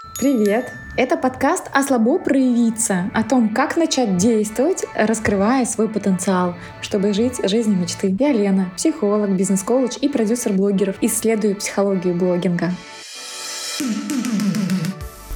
[0.00, 0.72] Привет!
[0.96, 7.40] Это подкаст «А слабо проявиться» о том, как начать действовать, раскрывая свой потенциал, чтобы жить
[7.42, 8.14] жизнью мечты.
[8.16, 10.94] Я Лена, психолог, бизнес-коуч и продюсер блогеров.
[11.00, 12.70] Исследую психологию блогинга.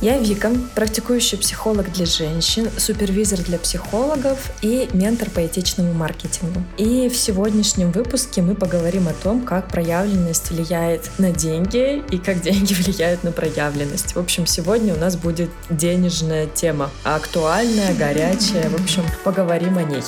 [0.03, 6.61] Я Вика, практикующий психолог для женщин, супервизор для психологов и ментор по этичному маркетингу.
[6.77, 12.41] И в сегодняшнем выпуске мы поговорим о том, как проявленность влияет на деньги и как
[12.41, 14.17] деньги влияют на проявленность.
[14.17, 18.69] В общем, сегодня у нас будет денежная тема, актуальная, горячая.
[18.71, 20.03] В общем, поговорим о ней.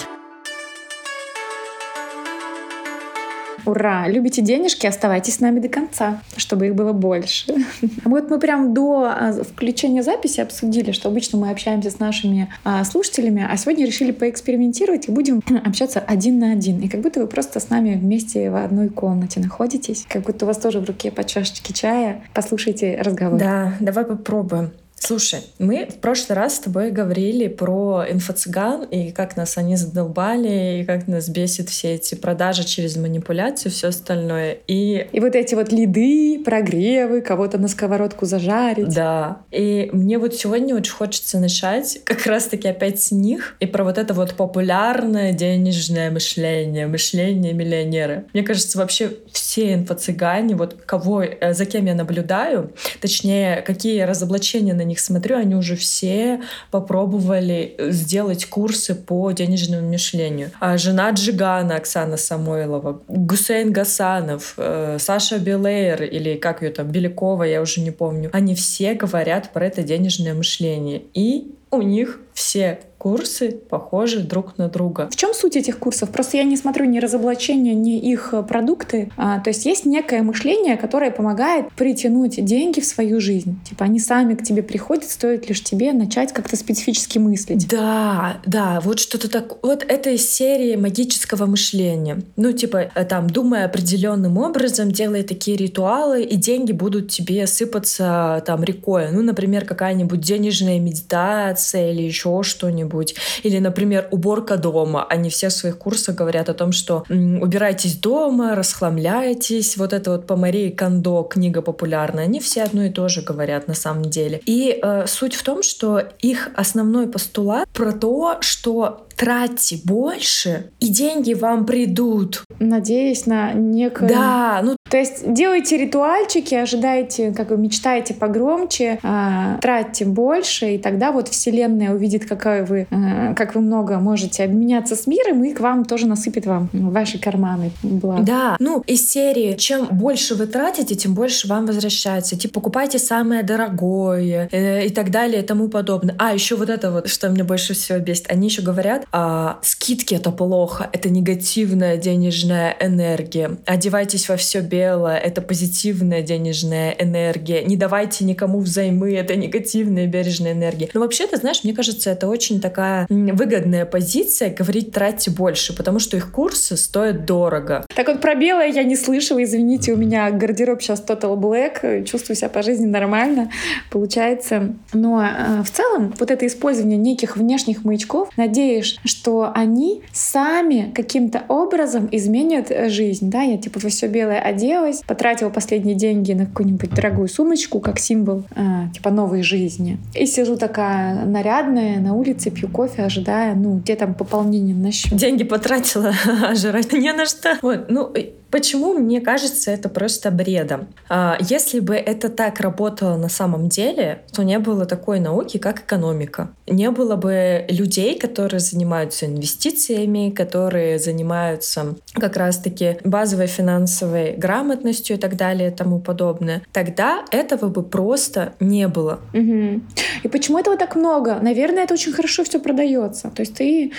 [3.67, 4.09] Ура!
[4.09, 4.87] Любите денежки?
[4.87, 7.55] Оставайтесь с нами до конца, чтобы их было больше.
[8.05, 12.85] Вот мы прям до а, включения записи обсудили, что обычно мы общаемся с нашими а,
[12.85, 16.81] слушателями, а сегодня решили поэкспериментировать и будем общаться один на один.
[16.81, 20.49] И как будто вы просто с нами вместе в одной комнате находитесь, как будто у
[20.49, 22.23] вас тоже в руке по чашечке чая.
[22.35, 23.39] Послушайте разговор.
[23.39, 24.73] Да, давай попробуем.
[25.07, 30.81] Слушай, мы в прошлый раз с тобой говорили про инфо-цыган и как нас они задолбали,
[30.81, 34.61] и как нас бесит все эти продажи через манипуляцию, все остальное.
[34.67, 35.07] И...
[35.13, 38.95] и вот эти вот лиды, прогревы, кого-то на сковородку зажарить.
[38.95, 39.43] Да.
[39.51, 43.99] И мне вот сегодня очень хочется начать как раз-таки опять с них и про вот
[43.99, 48.25] это вот популярное денежное мышление, мышление миллионера.
[48.33, 54.73] Мне кажется, вообще все инфо-цыгане, вот кого, э, за кем я наблюдаю, точнее, какие разоблачения
[54.73, 60.51] на них них смотрю, они уже все попробовали сделать курсы по денежному мышлению.
[60.61, 67.43] А жена Джигана Оксана Самойлова, Гусейн Гасанов, э, Саша Белейр или как ее там, Белякова,
[67.45, 68.31] я уже не помню.
[68.33, 71.03] Они все говорят про это денежное мышление.
[71.15, 75.11] И у них все курсы похожи друг на друга.
[75.11, 76.09] В чем суть этих курсов?
[76.09, 79.11] Просто я не смотрю ни разоблачения, ни их э, продукты.
[79.19, 83.61] А, то есть есть некое мышление, которое помогает притянуть деньги в свою жизнь.
[83.69, 87.69] Типа они сами к тебе приходят, стоит лишь тебе начать как-то специфически мыслить.
[87.69, 89.63] Да, да, вот что-то так.
[89.63, 92.23] Вот это из серии магического мышления.
[92.37, 98.43] Ну, типа, э, там, думая определенным образом, делая такие ритуалы, и деньги будут тебе сыпаться
[98.47, 99.11] там рекой.
[99.13, 103.15] Ну, например, какая-нибудь денежная медитация или еще что-нибудь.
[103.43, 105.07] Или, например, уборка дома.
[105.09, 109.77] Они все в своих курсах говорят о том, что убирайтесь дома, расхламляйтесь.
[109.77, 112.25] Вот это вот по Марии Кондо книга популярная.
[112.25, 114.41] Они все одно и то же говорят на самом деле.
[114.47, 120.89] И э, суть в том, что их основной постулат про то, что тратьте больше, и
[120.89, 122.45] деньги вам придут.
[122.59, 124.09] Надеюсь на некое...
[124.09, 124.77] Да, ну...
[124.91, 131.29] То есть делайте ритуальчики, ожидайте, как вы мечтаете погромче, э, тратьте больше, и тогда вот
[131.29, 135.85] Вселенная увидит, какая вы, э, как вы много можете обменяться с миром, и к вам
[135.85, 137.73] тоже насыпет вам ваши карманы.
[137.83, 138.25] Благ.
[138.25, 142.39] Да, ну, из серии, чем больше вы тратите, тем больше вам возвращается.
[142.39, 146.15] Типа, покупайте самое дорогое э, и так далее и тому подобное.
[146.19, 148.31] А, еще вот это вот, что мне больше всего бесит.
[148.31, 153.59] Они еще говорят, а, скидки это плохо, это негативная денежная энергия.
[153.67, 157.63] Одевайтесь во все белое, это позитивная денежная энергия.
[157.65, 160.89] Не давайте никому взаймы, это негативная бережная энергия.
[160.95, 165.99] Но вообще, ты знаешь, мне кажется, это очень такая выгодная позиция говорить тратьте больше, потому
[165.99, 167.87] что их курсы стоят дорого.
[167.95, 172.37] Так вот про белое я не слышала, извините, у меня гардероб сейчас Total Black, чувствую
[172.37, 173.51] себя по жизни нормально,
[173.91, 174.75] получается.
[174.93, 181.45] Но э, в целом вот это использование неких внешних маячков, надеюсь, что они сами каким-то
[181.49, 183.31] образом изменят э, жизнь.
[183.31, 187.99] Да, я типа во все белое оделась, потратила последние деньги на какую-нибудь дорогую сумочку, как
[187.99, 188.63] символ э,
[188.95, 189.99] типа новой жизни.
[190.15, 195.17] И сижу такая нарядная на улице, пью кофе, ожидая, ну, где там пополнение на счет.
[195.17, 196.13] Деньги потратила,
[196.49, 197.59] а жрать не на что.
[197.63, 198.13] Вот, ну,
[198.55, 200.87] Почему мне кажется это просто бредом?
[201.09, 205.81] А, если бы это так работало на самом деле, то не было такой науки, как
[205.81, 206.51] экономика.
[206.69, 215.19] Не было бы людей, которые занимаются инвестициями, которые занимаются как раз-таки базовой финансовой грамотностью и
[215.19, 216.63] так далее и тому подобное.
[216.73, 219.19] Тогда этого бы просто не было.
[219.33, 219.81] Угу.
[220.23, 221.41] И почему этого так много?
[221.43, 223.31] Наверное, это очень хорошо все продается.
[223.31, 223.91] То есть ты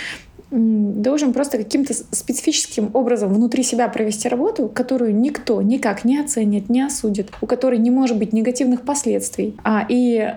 [0.51, 6.81] должен просто каким-то специфическим образом внутри себя провести работу, которую никто никак не оценит, не
[6.81, 9.55] осудит, у которой не может быть негативных последствий.
[9.63, 10.33] А, и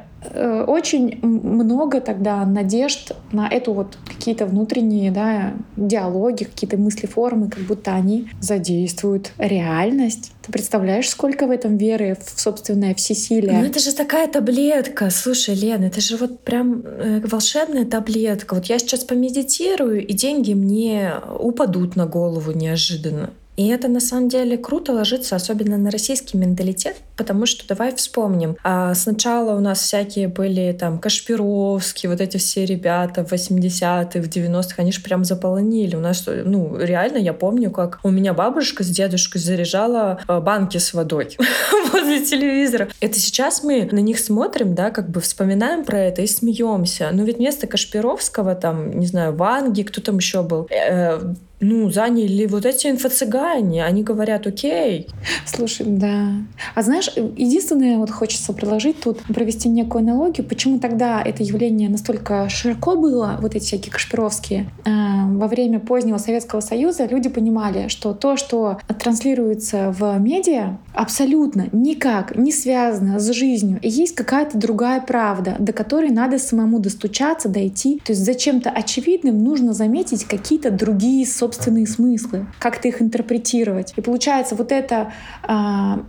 [0.67, 7.63] очень много тогда надежд на эту вот какие-то внутренние да, диалоги, какие-то мысли, формы, как
[7.65, 10.33] будто они задействуют реальность.
[10.43, 13.53] Ты представляешь, сколько в этом веры в собственное всесилие?
[13.53, 15.11] Ну это же такая таблетка.
[15.11, 18.55] Слушай, Лена, это же вот прям э, волшебная таблетка.
[18.55, 23.31] Вот я сейчас помедитирую, и деньги мне упадут на голову неожиданно.
[23.59, 28.57] И это на самом деле круто ложится, особенно на российский менталитет, потому что давай вспомним.
[28.63, 34.29] А сначала у нас всякие были там Кашпировские, вот эти все ребята в 80-х, в
[34.29, 35.97] 90-х, они же прям заполонили.
[35.97, 40.79] У нас, ну, реально, я помню, как у меня бабушка с дедушкой заряжала а, банки
[40.79, 41.37] с водой
[41.93, 42.87] возле телевизора.
[43.01, 47.11] Это сейчас мы на них смотрим, да, как бы вспоминаем про это и смеемся.
[47.13, 52.47] Но ведь вместо Кашпировского, там, не знаю, Ванги, кто там еще был, э, ну, заняли
[52.47, 53.85] вот эти инфо-цыгане.
[53.85, 55.09] Они говорят, окей.
[55.45, 56.33] Слушай, да.
[56.75, 62.49] А знаешь, единственное, вот хочется предложить тут, провести некую аналогию, почему тогда это явление настолько
[62.49, 68.15] широко было, вот эти всякие кашпировские, э, во время позднего Советского Союза люди понимали, что
[68.15, 73.81] то, что транслируется в медиа, абсолютно никак не связано с жизнью.
[73.83, 78.01] И есть какая-то другая правда, до которой надо самому достучаться, дойти.
[78.05, 83.95] То есть за чем-то очевидным нужно заметить какие-то другие собственные собственные смыслы, как-то их интерпретировать.
[83.97, 85.13] И получается вот это
[85.43, 86.01] а,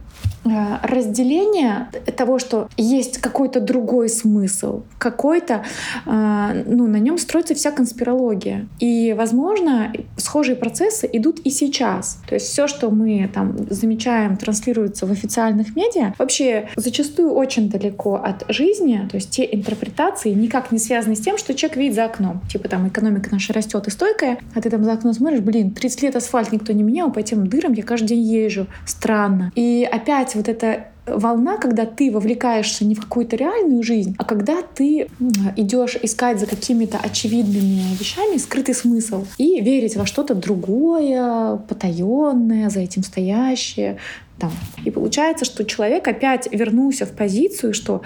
[0.44, 5.64] разделение того, что есть какой-то другой смысл, какой-то,
[6.06, 8.68] а, ну, на нем строится вся конспирология.
[8.80, 12.22] И, возможно, схожие процессы идут и сейчас.
[12.28, 18.16] То есть все, что мы там замечаем, транслируется в официальных медиа, вообще зачастую очень далеко
[18.16, 22.06] от жизни, то есть те интерпретации никак не связаны с тем, что человек видит за
[22.06, 22.42] окном.
[22.50, 26.02] Типа там экономика наша растет и стойкая, а ты там за окном смотришь, блин, 30
[26.04, 28.68] лет асфальт никто не менял, по этим дырам я каждый день езжу.
[28.86, 29.52] Странно.
[29.56, 34.62] И опять вот эта волна, когда ты вовлекаешься не в какую-то реальную жизнь, а когда
[34.62, 35.10] ты
[35.56, 42.82] идешь искать за какими-то очевидными вещами скрытый смысл и верить во что-то другое, потаенное, за
[42.82, 43.98] этим стоящее.
[44.38, 44.52] Там.
[44.86, 48.02] И получается, что человек опять вернулся в позицию, что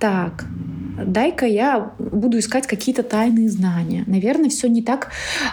[0.00, 0.46] так,
[1.04, 4.04] дай-ка я буду искать какие-то тайные знания.
[4.06, 5.10] Наверное, все не так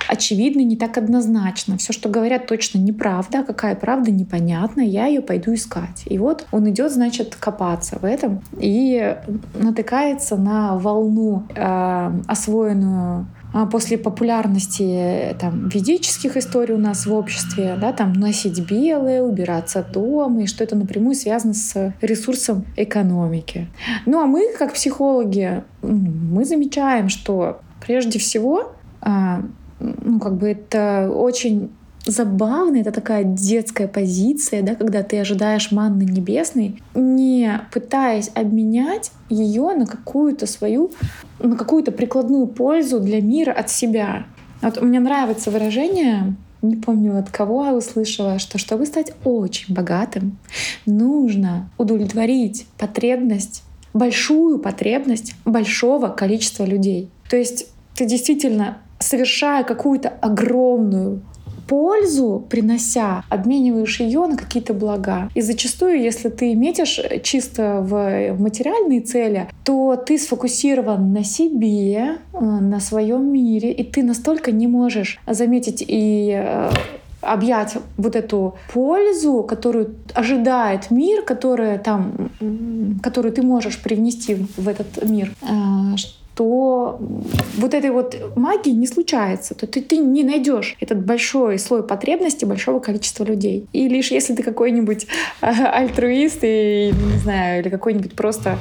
[0.07, 1.77] очевидно, не так однозначно.
[1.77, 3.39] Все, что говорят, точно неправда.
[3.39, 4.81] А какая правда, непонятно.
[4.81, 6.03] Я ее пойду искать.
[6.05, 9.15] И вот он идет, значит, копаться в этом и
[9.53, 13.27] натыкается на волну, э, освоенную
[13.71, 20.43] после популярности там, ведических историй у нас в обществе, да, там носить белое, убираться дома,
[20.43, 23.67] и что это напрямую связано с ресурсом экономики.
[24.05, 29.41] Ну а мы, как психологи, мы замечаем, что прежде всего а,
[29.79, 31.71] ну, как бы это очень
[32.05, 39.73] забавно, это такая детская позиция, да, когда ты ожидаешь манны небесной, не пытаясь обменять ее
[39.75, 40.91] на какую-то свою,
[41.39, 44.25] на какую-то прикладную пользу для мира от себя.
[44.61, 50.37] Вот мне нравится выражение, не помню от кого я услышала, что чтобы стать очень богатым,
[50.85, 53.63] нужно удовлетворить потребность,
[53.93, 57.09] большую потребность большого количества людей.
[57.29, 61.21] То есть ты действительно совершая какую-то огромную
[61.67, 65.29] пользу принося, обмениваешь ее на какие-то блага.
[65.35, 72.39] И зачастую, если ты метишь чисто в материальные цели, то ты сфокусирован на себе, э,
[72.39, 76.69] на своем мире, и ты настолько не можешь заметить и э,
[77.21, 82.31] объять вот эту пользу, которую ожидает мир, которая там,
[83.01, 85.95] которую ты можешь привнести в этот мир, э,
[86.35, 86.99] то
[87.57, 92.45] вот этой вот магии не случается, то ты, ты не найдешь этот большой слой потребностей
[92.45, 93.67] большого количества людей.
[93.73, 95.07] И лишь если ты какой-нибудь
[95.41, 98.57] альтруист и, не знаю, или какой-нибудь просто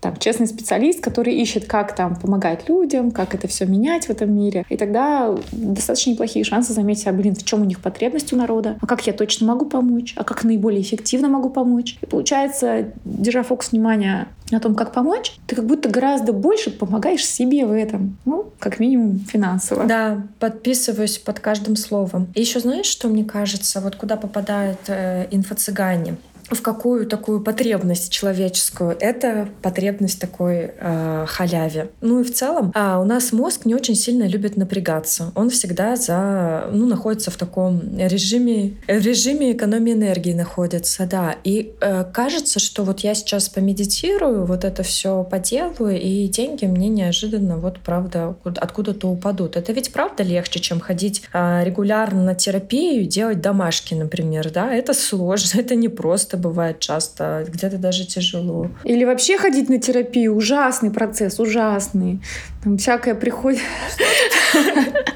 [0.00, 4.34] там, честный специалист, который ищет, как там помогать людям, как это все менять в этом
[4.34, 4.64] мире.
[4.68, 8.78] И тогда достаточно неплохие шансы заметить, а, блин, в чем у них потребность у народа,
[8.80, 11.98] а как я точно могу помочь, а как наиболее эффективно могу помочь.
[12.00, 17.24] И получается, держа фокус внимания на том, как помочь, ты как будто гораздо больше помогаешь
[17.24, 18.18] себе в этом.
[18.24, 19.84] Ну, как минимум финансово.
[19.84, 22.28] Да, подписываюсь под каждым словом.
[22.34, 26.16] И еще знаешь, что мне кажется, вот куда попадают э, инфо-цыгане?
[26.50, 28.96] В какую такую потребность человеческую.
[28.98, 31.90] Это потребность такой э, халяве.
[32.00, 35.32] Ну и в целом э, у нас мозг не очень сильно любит напрягаться.
[35.34, 41.36] Он всегда за, ну, находится в таком режиме, в режиме экономии энергии находится, да.
[41.44, 46.88] И э, кажется, что вот я сейчас помедитирую, вот это все поделаю, и деньги мне
[46.88, 49.56] неожиданно вот правда откуда-то упадут.
[49.56, 54.74] Это ведь правда легче, чем ходить э, регулярно на терапию и делать домашки, например, да?
[54.74, 58.70] Это сложно, это непросто бывает часто, где-то даже тяжело.
[58.84, 60.34] Или вообще ходить на терапию.
[60.34, 62.20] Ужасный процесс, ужасный.
[62.64, 63.60] Там всякое приходит.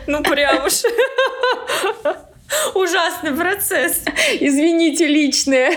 [0.07, 0.83] Ну прям уж.
[2.75, 4.02] Ужасный процесс.
[4.38, 5.73] Извините, личное.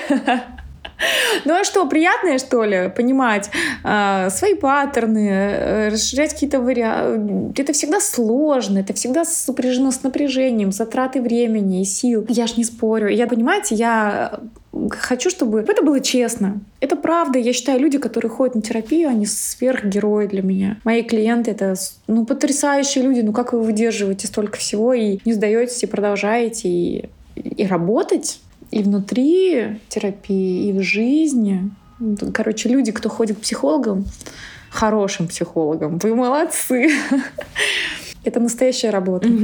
[1.46, 3.50] Ну а что, приятное, что ли, понимать
[3.84, 7.62] э, свои паттерны, э, расширять какие-то варианты.
[7.62, 12.26] Это всегда сложно, это всегда сопряжено с напряжением, затратой времени и сил.
[12.30, 13.10] Я ж не спорю.
[13.10, 14.40] Я, понимаете, я
[14.90, 16.60] хочу, чтобы это было честно.
[16.80, 17.40] Это правда.
[17.40, 20.78] Я считаю, люди, которые ходят на терапию, они сверхгерои для меня.
[20.84, 21.76] Мои клиенты— это
[22.08, 23.22] ну, потрясающие люди.
[23.22, 28.40] Ну как вы выдерживаете столько всего и не сдаетесь, и продолжаете, и, и работать
[28.72, 31.72] и внутри терапии, и в жизни.
[32.34, 34.06] Короче, люди, кто ходит к психологам,
[34.70, 36.90] хорошим психологам, вы молодцы.
[38.28, 39.30] Это настоящая работа.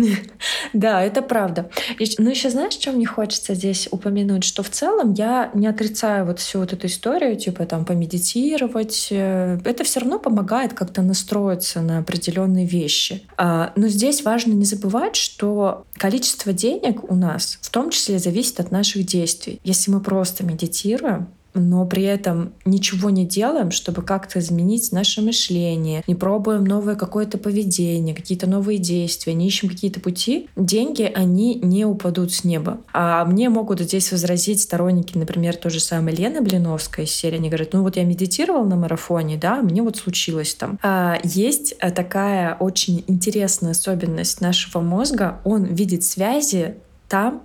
[0.73, 1.69] Да, это правда.
[2.17, 4.43] Ну, еще знаешь, что мне хочется здесь упомянуть?
[4.43, 9.07] Что в целом я не отрицаю вот всю вот эту историю, типа там помедитировать.
[9.11, 13.23] Э, это все равно помогает как-то настроиться на определенные вещи.
[13.37, 18.59] А, но здесь важно не забывать, что количество денег у нас в том числе зависит
[18.59, 19.59] от наших действий.
[19.63, 26.03] Если мы просто медитируем, но при этом ничего не делаем, чтобы как-то изменить наше мышление,
[26.07, 31.86] не пробуем новое какое-то поведение, какие-то новые действия, не ищем какие-то пути, деньги, они не
[31.86, 32.79] упадут с неба.
[32.93, 37.38] А мне могут здесь возразить сторонники, например, то же самое Лена Блиновская из серии.
[37.38, 40.79] Они говорят, ну вот я медитировал на марафоне, да, мне вот случилось там.
[40.81, 45.39] А есть э, такая очень интересная особенность нашего мозга.
[45.43, 46.75] Он видит связи
[47.07, 47.43] там,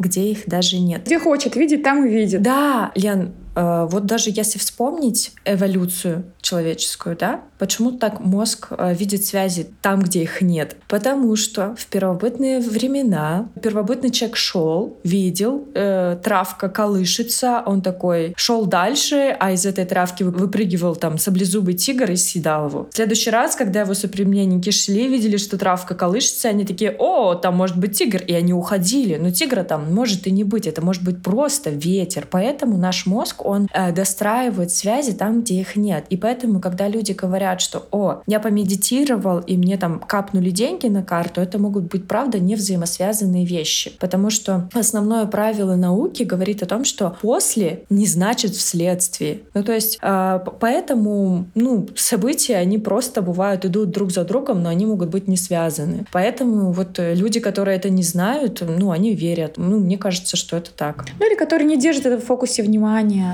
[0.00, 1.02] где их даже нет.
[1.04, 2.42] Где хочет видеть, там и видит.
[2.42, 9.68] Да, Лен, вот даже если вспомнить эволюцию человеческую, да, почему так мозг э, видит связи
[9.82, 10.76] там, где их нет?
[10.88, 18.66] Потому что в первобытные времена первобытный человек шел, видел, э, травка колышется, он такой шел
[18.66, 22.88] дальше, а из этой травки выпрыгивал там саблезубый тигр и съедал его.
[22.90, 27.56] В следующий раз, когда его соплеменники шли, видели, что травка колышется, они такие, о, там
[27.56, 29.16] может быть тигр, и они уходили.
[29.16, 32.26] Но тигра там может и не быть, это может быть просто ветер.
[32.30, 36.04] Поэтому наш мозг, он э, достраивает связи там, где их нет.
[36.08, 41.02] И поэтому когда люди говорят, что «О, я помедитировал, и мне там капнули деньги на
[41.02, 43.92] карту», это могут быть, правда, не взаимосвязанные вещи.
[43.98, 49.40] Потому что основное правило науки говорит о том, что «после» не значит «вследствие».
[49.54, 54.68] Ну, то есть, э, поэтому, ну, события, они просто бывают, идут друг за другом, но
[54.68, 56.06] они могут быть не связаны.
[56.12, 59.54] Поэтому вот люди, которые это не знают, ну, они верят.
[59.56, 61.04] Ну, мне кажется, что это так.
[61.18, 63.29] Ну, или которые не держат это в фокусе внимания.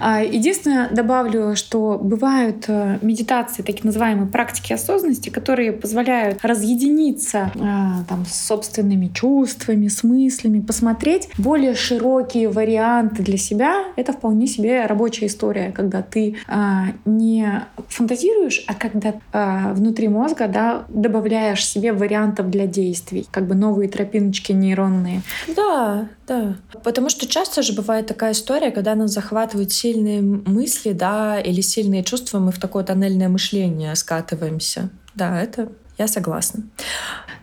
[0.00, 7.58] А, единственное, добавлю, что бывают э, медитации, такие называемые практики осознанности, которые позволяют разъединиться э,
[8.08, 13.84] там, с собственными чувствами, с мыслями, посмотреть более широкие варианты для себя.
[13.96, 19.14] Это вполне себе рабочая история, когда ты э, не фантазируешь, а когда
[19.74, 25.22] внутри мозга да, добавляешь себе вариантов для действий, как бы новые тропиночки нейронные.
[25.54, 26.56] Да, да.
[26.82, 32.02] Потому что часто же бывает такая история, когда нас захватывают сильные мысли, да, или сильные
[32.02, 34.90] чувства, мы в такое тоннельное мышление скатываемся.
[35.14, 36.64] Да, это я согласна.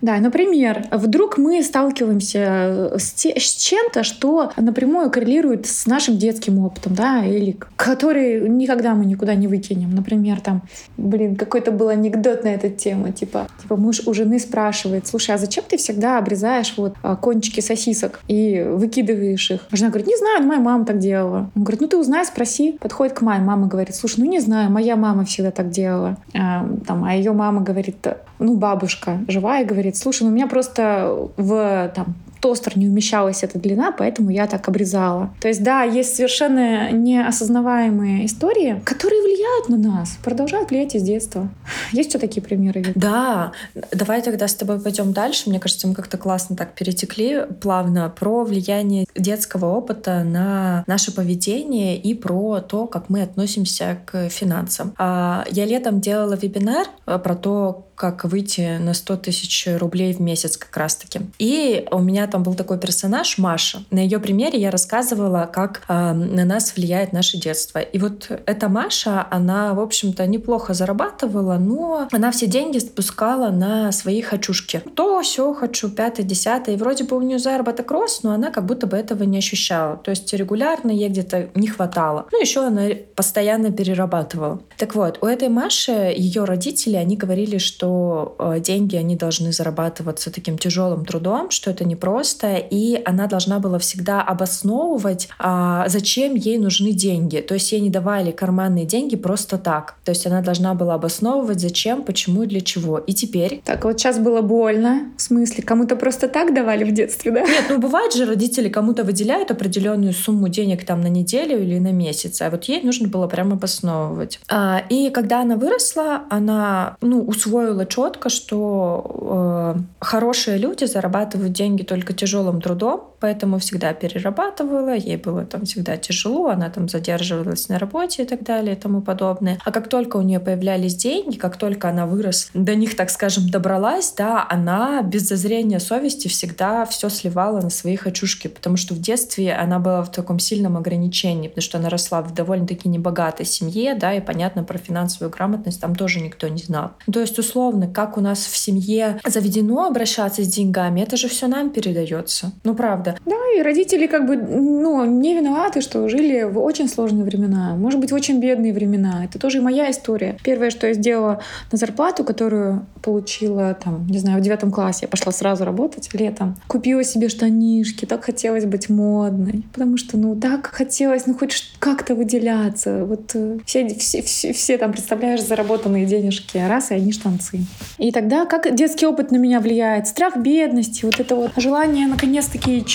[0.01, 6.60] Да, например, вдруг мы сталкиваемся с, те, с чем-то, что напрямую коррелирует с нашим детским
[6.60, 9.94] опытом, да, или который никогда мы никуда не выкинем.
[9.94, 10.63] Например, там,
[10.98, 15.38] блин, какой-то был анекдот на эту тему, типа, типа муж у жены спрашивает, слушай, а
[15.38, 19.68] зачем ты всегда обрезаешь вот а, кончики сосисок и выкидываешь их?
[19.72, 21.50] Жена говорит, не знаю, моя мама так делала.
[21.56, 22.77] Он говорит, ну ты узнай, спроси.
[22.79, 26.18] Подходит к маме, мама говорит, слушай, ну не знаю, моя мама всегда так делала.
[26.34, 27.98] А, там, а ее мама говорит,
[28.39, 33.60] ну бабушка живая, говорит, слушай, ну у меня просто в там, тостер не умещалась эта
[33.60, 35.34] длина, поэтому я так обрезала.
[35.41, 41.50] То есть, да, есть совершенно неосознаваемые истории, которые влияют на нас, продолжают влиять из детства.
[41.91, 42.84] Есть что такие примеры?
[42.96, 43.51] Да,
[43.91, 45.50] давай тогда с тобой пойдем дальше.
[45.50, 51.98] Мне кажется, мы как-то классно так перетекли плавно про влияние детского опыта на наше поведение
[51.98, 54.93] и про то, как мы относимся к финансам.
[54.98, 60.22] А, я летом делала вебинар э, про то, как выйти на 100 тысяч рублей в
[60.22, 61.20] месяц как раз-таки.
[61.38, 63.84] И у меня там был такой персонаж Маша.
[63.91, 67.79] На ее примере я рассказывала, как э, на нас влияет наше детство.
[67.79, 73.91] И вот эта Маша, она, в общем-то, неплохо зарабатывала, но она все деньги спускала на
[73.91, 74.82] свои хочушки.
[74.96, 76.75] То, все хочу, пятое, десятое.
[76.75, 79.98] И вроде бы у нее заработок рос, но она как будто бы этого не ощущала.
[79.98, 82.27] То есть регулярно ей где-то не хватало.
[82.32, 82.84] Ну, еще она
[83.15, 84.62] постоянно перерабатывала.
[84.77, 89.51] Так вот, у этой Маши ее родители, они говорили, что что э, деньги, они должны
[89.51, 96.36] зарабатываться таким тяжелым трудом, что это непросто, и она должна была всегда обосновывать, а, зачем
[96.36, 97.38] ей нужны деньги.
[97.38, 99.96] То есть ей не давали карманные деньги просто так.
[100.05, 103.00] То есть она должна была обосновывать, зачем, почему и для чего.
[103.00, 103.62] И теперь...
[103.65, 105.12] Так, вот сейчас было больно.
[105.17, 107.41] В смысле, кому-то просто так давали в детстве, да?
[107.41, 111.91] Нет, ну бывает же, родители кому-то выделяют определенную сумму денег там на неделю или на
[111.91, 114.39] месяц, а вот ей нужно было прямо обосновывать.
[114.48, 121.83] А, и когда она выросла, она ну, усвоила четко, что э, хорошие люди зарабатывают деньги
[121.83, 127.79] только тяжелым трудом, поэтому всегда перерабатывала, ей было там всегда тяжело, она там задерживалась на
[127.79, 129.59] работе и так далее и тому подобное.
[129.65, 133.50] А как только у нее появлялись деньги, как только она выросла, до них, так скажем,
[133.50, 139.00] добралась, да, она без зазрения совести всегда все сливала на свои хочушки, потому что в
[139.00, 143.95] детстве она была в таком сильном ограничении, потому что она росла в довольно-таки небогатой семье,
[143.95, 146.91] да, и понятно, про финансовую грамотность там тоже никто не знал.
[147.12, 151.47] То есть, условно, как у нас в семье заведено обращаться с деньгами, это же все
[151.47, 152.51] нам передается.
[152.63, 153.17] Ну, правда.
[153.25, 157.99] Да, и родители как бы, ну, не виноваты, что жили в очень сложные времена, может
[157.99, 159.25] быть, в очень бедные времена.
[159.25, 160.38] Это тоже моя история.
[160.43, 165.07] Первое, что я сделала на зарплату, которую получила, там, не знаю, в девятом классе, я
[165.07, 170.67] пошла сразу работать летом, купила себе штанишки, так хотелось быть модной, потому что, ну, так
[170.67, 173.05] хотелось, ну, хоть как-то выделяться.
[173.05, 177.59] Вот э, все, все, все, все там, представляешь, заработанные денежки, раз, и одни штанцы.
[177.98, 180.08] И тогда как детский опыт на меня влияет?
[180.08, 182.86] Страх бедности, вот это вот желание наконец-таки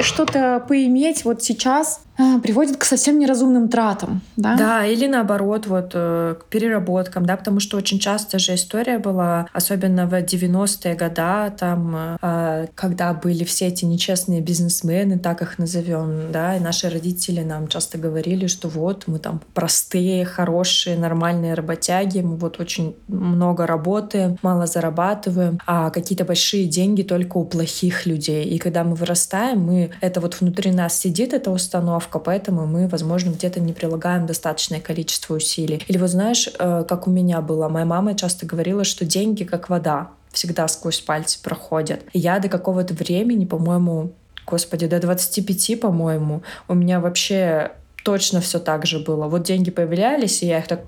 [0.00, 2.00] что-то поиметь вот сейчас,
[2.42, 4.20] приводит к совсем неразумным тратам.
[4.36, 4.56] Да?
[4.56, 9.46] да, или наоборот, вот э, к переработкам, да, потому что очень часто же история была,
[9.52, 15.58] особенно в 90-е годы, там, э, а, когда были все эти нечестные бизнесмены, так их
[15.58, 21.54] назовем, да, и наши родители нам часто говорили, что вот мы там простые, хорошие, нормальные
[21.54, 28.06] работяги, мы вот очень много работаем, мало зарабатываем, а какие-то большие деньги только у плохих
[28.06, 28.44] людей.
[28.44, 32.88] И когда мы вырастаем, мы это вот внутри нас сидит эта установка, установка, поэтому мы,
[32.88, 35.82] возможно, где-то не прилагаем достаточное количество усилий.
[35.88, 39.70] Или вот знаешь, э, как у меня было, моя мама часто говорила, что деньги как
[39.70, 42.00] вода, всегда сквозь пальцы проходят.
[42.12, 44.10] И я до какого-то времени, по-моему,
[44.46, 47.70] господи, до 25, по-моему, у меня вообще
[48.04, 49.28] точно все так же было.
[49.28, 50.80] Вот деньги появлялись, и я их так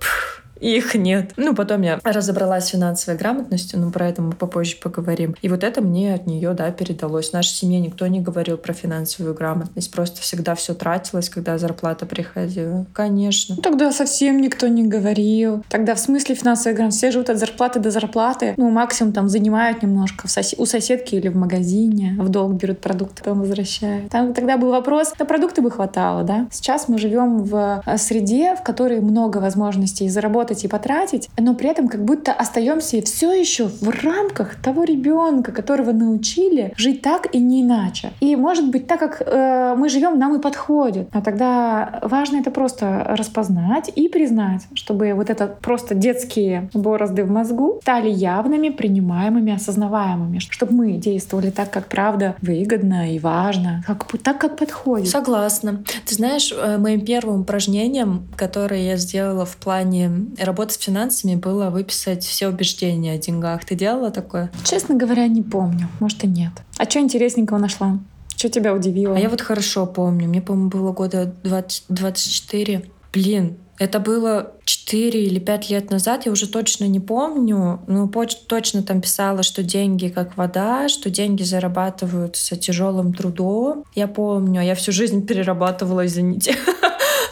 [0.70, 1.32] их нет.
[1.36, 5.34] Ну, потом я разобралась с финансовой грамотностью, но про это мы попозже поговорим.
[5.42, 7.30] И вот это мне от нее, да, передалось.
[7.30, 12.06] В нашей семье никто не говорил про финансовую грамотность, просто всегда все тратилось, когда зарплата
[12.06, 12.86] приходила.
[12.92, 13.56] Конечно.
[13.56, 15.64] Ну, тогда совсем никто не говорил.
[15.68, 18.54] Тогда в смысле финансовой грамотности все живут от зарплаты до зарплаты.
[18.56, 20.54] Ну, максимум там занимают немножко в сос...
[20.56, 24.10] у соседки или в магазине, в долг берут продукты, потом возвращают.
[24.10, 26.46] Там тогда был вопрос, на продукты бы хватало, да?
[26.50, 31.54] Сейчас мы живем в э, среде, в которой много возможностей заработать заработать и потратить, но
[31.54, 37.34] при этом как будто остаемся все еще в рамках того ребенка, которого научили жить так
[37.34, 38.12] и не иначе.
[38.20, 41.08] И может быть, так как э, мы живем, нам и подходит.
[41.12, 47.30] А тогда важно это просто распознать и признать, чтобы вот это просто детские борозды в
[47.30, 54.06] мозгу стали явными, принимаемыми, осознаваемыми, чтобы мы действовали так, как правда выгодно и важно, как,
[54.22, 55.08] так, как подходит.
[55.08, 55.82] Согласна.
[56.06, 61.70] Ты знаешь, э, моим первым упражнением, которое я сделала в плане работа с финансами было
[61.70, 63.64] выписать все убеждения о деньгах.
[63.64, 64.50] Ты делала такое?
[64.64, 65.88] Честно говоря, не помню.
[66.00, 66.52] Может и нет.
[66.78, 67.98] А что интересненького нашла?
[68.36, 69.16] Что тебя удивило?
[69.16, 70.28] А я вот хорошо помню.
[70.28, 72.84] Мне, по-моему, было года 20, 24.
[73.12, 78.08] Блин, это было 4 или 5 лет назад, я уже точно не помню, но
[78.46, 83.84] точно там писала, что деньги как вода, что деньги зарабатываются тяжелым трудом.
[83.94, 86.56] Я помню, я всю жизнь перерабатывала, извините.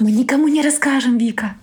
[0.00, 1.54] Мы никому не расскажем, Вика.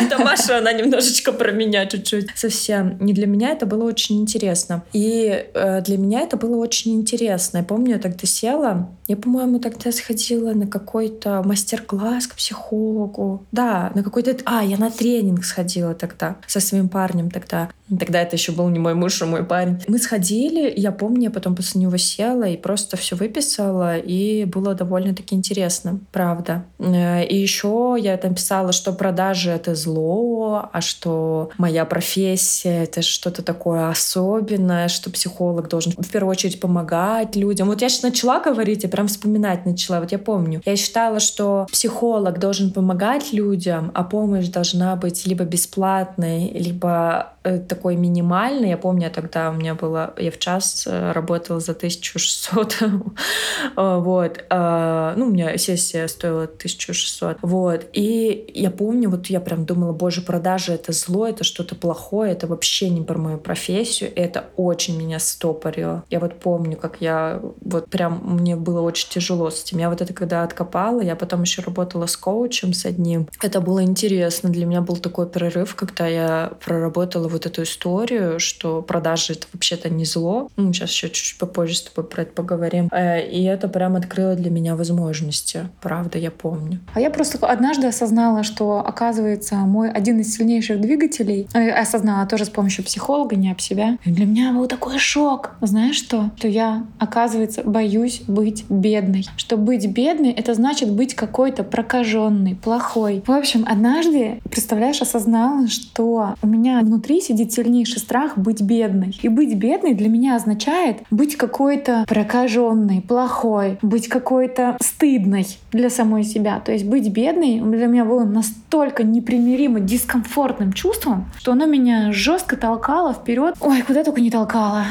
[0.00, 2.28] Это Маша, она немножечко про меня чуть-чуть.
[2.34, 2.96] Совсем.
[3.00, 4.82] Не для меня это было очень интересно.
[4.92, 7.58] И э, для меня это было очень интересно.
[7.58, 13.44] Я помню, я тогда села, я, по-моему, тогда сходила на какой-то мастер-класс к психологу.
[13.52, 14.36] Да, на какой-то...
[14.44, 17.70] А, я на тренинг сходила тогда со своим парнем тогда.
[17.98, 19.82] Тогда это еще был не мой муж, а мой парень.
[19.88, 24.74] Мы сходили, я помню, я потом после него села и просто все выписала, и было
[24.74, 26.64] довольно-таки интересно, правда.
[26.78, 33.02] Э, и еще я там писала, что продажи— это зло, а что моя профессия— это
[33.02, 37.68] что-то такое особенное, что психолог должен в первую очередь помогать людям.
[37.68, 40.00] Вот я сейчас начала говорить, я прям вспоминать начала.
[40.00, 40.62] Вот я помню.
[40.64, 47.58] Я считала, что психолог должен помогать людям, а помощь должна быть либо бесплатной, либо э,
[47.58, 48.70] такой минимальный.
[48.70, 50.14] Я помню, тогда у меня было...
[50.16, 52.78] Я в час э, работала за 1600.
[53.76, 54.44] вот.
[54.48, 57.36] А, ну, у меня сессия стоила 1600.
[57.42, 57.84] Вот.
[57.92, 62.46] И я помню, вот я прям думала, боже, продажи— это зло, это что-то плохое, это
[62.46, 66.04] вообще не про мою профессию, это очень меня стопорило.
[66.10, 69.78] Я вот помню, как я вот прям, мне было очень тяжело с этим.
[69.78, 73.28] Я вот это когда откопала, я потом еще работала с коучем с одним.
[73.42, 74.50] Это было интересно.
[74.50, 79.88] Для меня был такой перерыв, когда я проработала вот эту историю, что продажи— это вообще-то
[79.88, 80.48] не зло.
[80.56, 82.88] Ну, сейчас еще чуть-чуть попозже с тобой про это поговорим.
[82.92, 85.68] Э, и это прям открыло для меня возможности.
[85.80, 86.80] Правда, я помню.
[86.94, 88.09] А я просто однажды осознала,
[88.42, 93.60] что, оказывается, мой один из сильнейших двигателей, э, осознала тоже с помощью психолога, не об
[93.60, 93.98] себя.
[94.04, 95.52] Для меня был такой шок.
[95.60, 96.30] Знаешь что?
[96.36, 99.26] Что я, оказывается, боюсь быть бедной.
[99.36, 103.22] Что быть бедной— это значит быть какой-то прокаженной, плохой.
[103.26, 109.18] В общем, однажды, представляешь, осознала, что у меня внутри сидит сильнейший страх быть бедной.
[109.22, 116.24] И быть бедной для меня означает быть какой-то прокаженной, плохой, быть какой-то стыдной для самой
[116.24, 116.60] себя.
[116.60, 122.56] То есть быть бедной для меня было настолько непримиримо дискомфортным чувством, что оно меня жестко
[122.56, 123.54] толкало вперед.
[123.60, 124.84] Ой, куда только не толкало.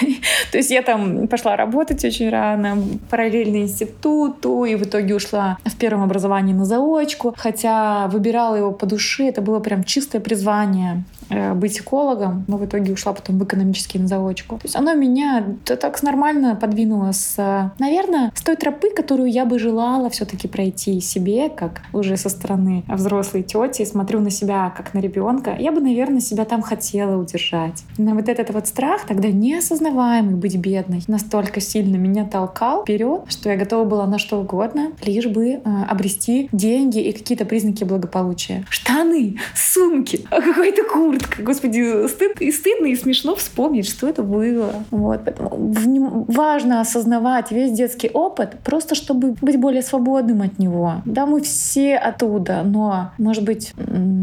[0.52, 2.78] То есть я там пошла работать очень рано,
[3.10, 7.34] параллельно институту, и в итоге ушла в первом образовании на заочку.
[7.36, 11.04] Хотя выбирала его по душе, это было прям чистое призвание.
[11.28, 14.56] Э, быть экологом, но в итоге ушла потом в экономический на заочку.
[14.56, 19.58] То есть оно меня так нормально подвинуло с, наверное, с той тропы, которую я бы
[19.58, 24.98] желала все-таки пройти себе, как уже со стороны взрослой тети, смотрю на себя как на
[24.98, 27.84] ребенка, я бы, наверное, себя там хотела удержать.
[27.98, 33.50] Но вот этот вот страх, тогда неосознаваемый быть бедной, настолько сильно меня толкал вперед, что
[33.50, 38.64] я готова была на что угодно, лишь бы э, обрести деньги и какие-то признаки благополучия.
[38.68, 41.42] Штаны, сумки, какой-то курс, куртка.
[41.42, 44.72] Господи, стыд, и стыдно, и смешно вспомнить, что это было.
[44.90, 45.22] Вот.
[45.24, 50.94] Поэтому важно осознавать весь детский опыт, просто чтобы быть более свободным от него.
[51.04, 53.72] Да, мы все оттуда, но, может быть,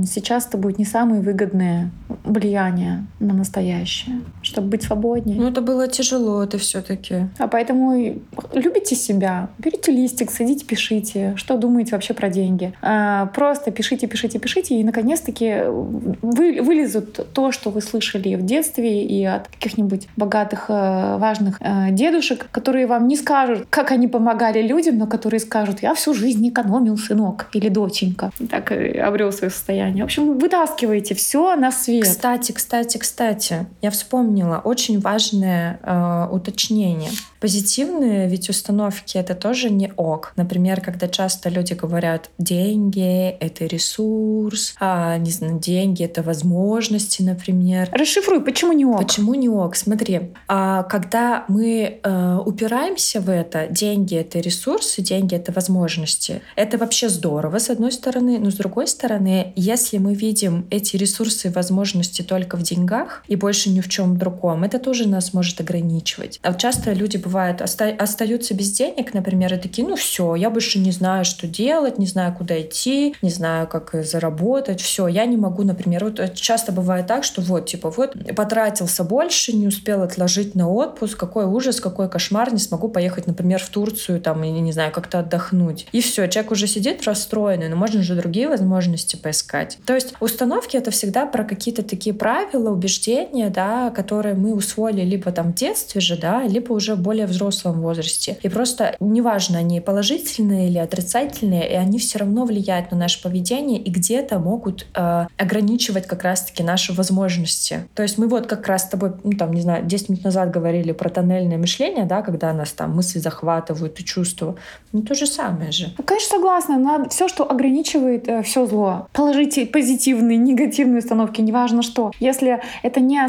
[0.06, 1.92] сейчас это будет не самое выгодное
[2.24, 5.40] влияние на настоящее, чтобы быть свободнее.
[5.40, 8.22] Ну, это было тяжело, это все таки А поэтому
[8.54, 12.74] любите себя, берите листик, садите, пишите, что думаете вообще про деньги.
[12.82, 18.46] А, просто пишите, пишите, пишите, и наконец-таки вы, вы вылезут то, что вы слышали в
[18.46, 24.08] детстве и от каких-нибудь богатых, э, важных э, дедушек, которые вам не скажут, как они
[24.08, 28.32] помогали людям, но которые скажут, я всю жизнь экономил, сынок или доченька.
[28.50, 30.04] Так обрел свое состояние.
[30.04, 32.04] В общем, вытаскивайте все на свет.
[32.04, 33.92] Кстати, кстати, кстати, я
[34.34, 37.12] вспомнила очень важное э, уточнение.
[37.40, 40.32] Позитивные ведь установки— это тоже не ок.
[40.38, 47.90] Например, когда часто люди говорят, деньги— это ресурс, а, не знаю, деньги— это возможности, например.
[47.92, 49.00] Расшифруй, почему не ок?
[49.00, 49.76] Почему не ок?
[49.76, 56.78] Смотри, а, когда мы э, упираемся в это, деньги— это ресурсы, деньги— это возможности, это
[56.78, 61.52] вообще здорово, с одной стороны, но с другой стороны, если мы видим эти ресурсы и
[61.52, 66.40] возможности только в деньгах и больше ни в чем другом, это тоже нас может ограничивать.
[66.42, 70.80] А часто люди бывают оста- остаются без денег, например, и такие, ну все, я больше
[70.80, 75.38] не знаю, что делать, не знаю, куда идти, не знаю, как заработать, все, я не
[75.38, 80.56] могу, например, вот часто бывает так, что вот, типа, вот, потратился больше, не успел отложить
[80.56, 84.92] на отпуск, какой ужас, какой кошмар, не смогу поехать, например, в Турцию, там, не знаю,
[84.92, 85.88] как-то отдохнуть.
[85.92, 89.78] И все, человек уже сидит расстроенный, но можно же другие возможности поискать.
[89.86, 95.32] То есть установки— это всегда про какие-то такие правила, убеждения, да, которые мы усвоили либо
[95.32, 98.38] там в детстве же, да, либо уже более более взрослом возрасте.
[98.44, 103.80] И просто неважно, они положительные или отрицательные, и они все равно влияют на наше поведение
[103.80, 107.88] и где-то могут э, ограничивать как раз-таки наши возможности.
[107.96, 110.52] То есть мы вот как раз с тобой, ну там, не знаю, 10 минут назад
[110.52, 114.56] говорили про тоннельное мышление, да, когда нас там мысли захватывают и чувства.
[114.92, 115.94] Ну то же самое же.
[115.98, 116.78] Ну, конечно, согласна.
[116.78, 119.08] На все, что ограничивает э, все зло.
[119.14, 122.12] Положите позитивные, негативные установки, неважно что.
[122.20, 123.20] Если это не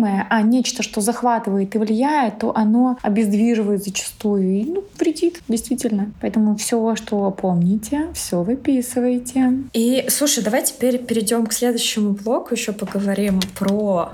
[0.00, 6.12] осознаваемое, а нечто, что захватывает и влияет, то оно обездвиживает зачастую и ну, вредит, действительно.
[6.20, 9.52] Поэтому все, что помните, все выписывайте.
[9.72, 14.10] И слушай, давай теперь перейдем к следующему блоку, еще поговорим про